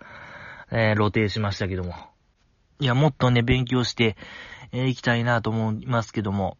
[0.71, 1.95] えー、露呈しましたけども。
[2.79, 4.15] いや、もっとね、勉強して、
[4.71, 6.57] えー、いきたいなと思いますけども。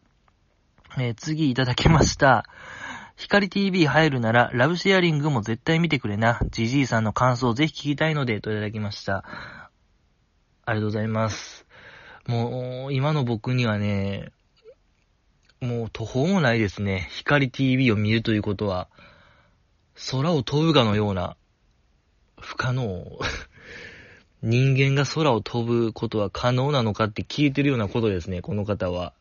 [0.96, 2.44] えー、次いただきました。
[3.16, 6.40] 光 TV 入るなら、ラブシェアリングも絶対見てくれな。
[6.50, 9.24] ジジイさんの感想をぜひ聞きたいので、といただきました。
[10.64, 11.66] ありがとうございます。
[12.26, 14.30] もう、今の僕にはね、
[15.60, 17.08] もう途方もないですね。
[17.10, 18.88] 光 TV を見るということは、
[20.12, 21.36] 空を飛ぶかのような、
[22.40, 23.04] 不可能。
[24.42, 29.12] 人間が空を飛ぶことは可能なのかって聞いてるようなことですね、この方は。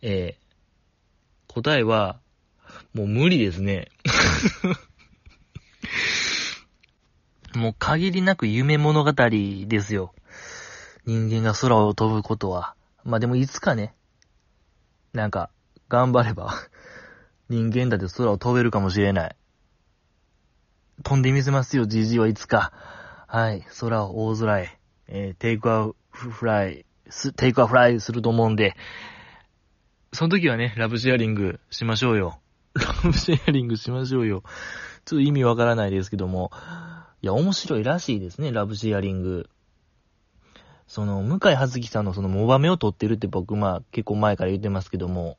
[0.00, 0.43] えー、
[1.54, 2.18] 答えは、
[2.94, 3.88] もう無理ですね。
[7.54, 10.12] もう限りなく夢物語ですよ。
[11.06, 12.74] 人間が空を飛ぶことは。
[13.04, 13.94] まあでもいつかね、
[15.12, 15.50] なんか、
[15.88, 16.52] 頑張れば、
[17.48, 19.36] 人間だって空を飛べるかもしれない。
[21.04, 22.72] 飛んでみせますよ、じじいはいつか。
[23.28, 28.74] はい、空を大空へ、えー、 take off fly、take a fly すると思うんで、
[30.14, 32.38] その時はね、 love sharing しましょうよ。
[32.74, 34.44] love sharing しましょうよ。
[35.04, 36.52] ちょっと意味わからないですけども。
[37.20, 39.50] いや、面白いらしいですね、ラブシェアリング。
[40.86, 45.36] その、向井葉月さんのそのモバメを撮ってるって僕、まあ結構前から言ってますけども、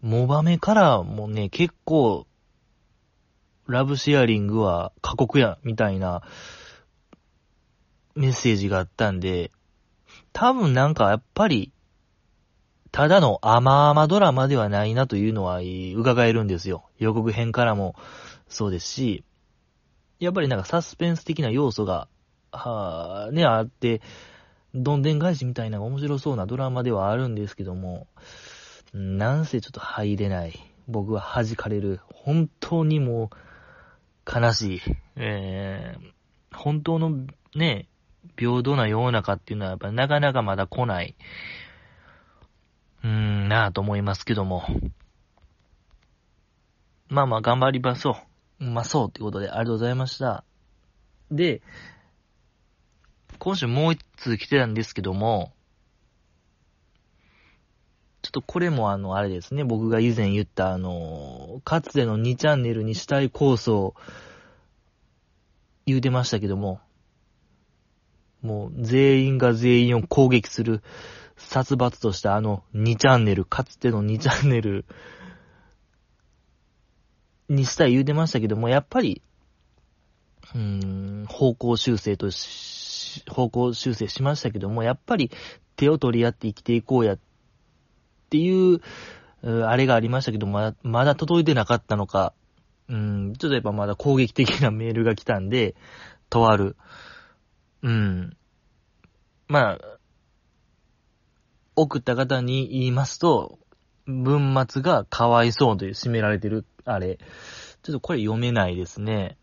[0.00, 2.28] モバメからもね、結構、
[3.66, 6.22] ラブシェアリングは過酷や、みたいな
[8.14, 9.50] メッセージがあったんで、
[10.32, 11.72] 多分なんかやっぱり、
[12.94, 15.58] ただの甘々ドラマではないなというのは
[15.96, 16.84] 伺えるんですよ。
[16.96, 17.96] 予告編からも
[18.48, 19.24] そうですし、
[20.20, 22.06] やっぱりなんかサスペンス的な要素が、
[22.52, 24.00] はね、あって、
[24.76, 28.06] どんでん返しみたいな面白そうなドラマではあるんですけども、
[28.92, 30.52] なんせちょっと入れない。
[30.86, 31.98] 僕は弾かれる。
[32.14, 33.28] 本当にも
[34.24, 34.80] う、悲しい。
[35.16, 37.26] えー、本当の
[37.56, 37.88] ね、
[38.38, 41.16] 平等な世の中っていうのはやっぱなかなかまだ来ない。
[43.04, 44.64] うーん、なぁと思いますけども。
[47.08, 48.16] まあまあ頑張りましょ
[48.60, 48.64] う。
[48.64, 50.42] まあそうってことでありがとうございました。
[51.30, 51.60] で、
[53.38, 55.52] 今週もう一通来てたんですけども、
[58.22, 63.94] ちょっとこれもあの、あれですね、僕が以前言ったあの、かつての2チャンネルにしたい構想、
[65.84, 66.80] 言うてましたけども、
[68.40, 70.82] もう全員が全員を攻撃する
[71.46, 74.84] 殺伐としたあの2チャンネル、かつての2チャンネル
[77.48, 79.22] にしたい言うてましたけども、やっぱり、
[80.54, 85.30] うん、方向修正とし、方向修正しましたけども、やっぱり
[85.76, 87.18] 手を取り合って生きていこうやっ
[88.30, 88.80] ていう、
[89.42, 92.32] うあれがありましたけど、まだ、まだ届いてなかったのか、
[92.88, 95.74] うん、ちょっとやっぱまだ攻撃的なメールが来たんで、
[96.30, 96.76] とある、
[97.82, 98.36] うん。
[99.46, 99.93] まあ、
[101.76, 103.58] 送った方に言いますと、
[104.06, 107.18] 文末がかわいそうという締められてる、あれ。
[107.82, 109.36] ちょっとこれ読めないですね。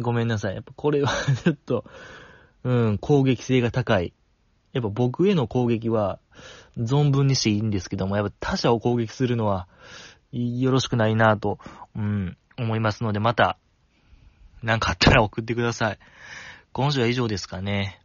[0.00, 0.54] ごめんなさい。
[0.54, 1.10] やっぱこれは
[1.44, 1.84] ちょっと、
[2.64, 4.12] うん、攻撃性が高い。
[4.72, 6.18] やっぱ僕への攻撃は
[6.76, 9.66] 存分にしていいんですけども、やっぱ他者を攻撃するのは
[10.32, 11.58] よろしくないなと、
[11.96, 13.58] うん、思いますので、また、
[14.62, 15.98] なんかあったら送ってください。
[16.72, 18.00] 今週は以上ですかね。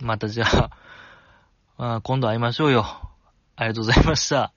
[0.00, 0.70] またじゃあ、
[1.80, 2.84] まあ今度会いましょうよ。
[3.56, 4.52] ありがとうございました。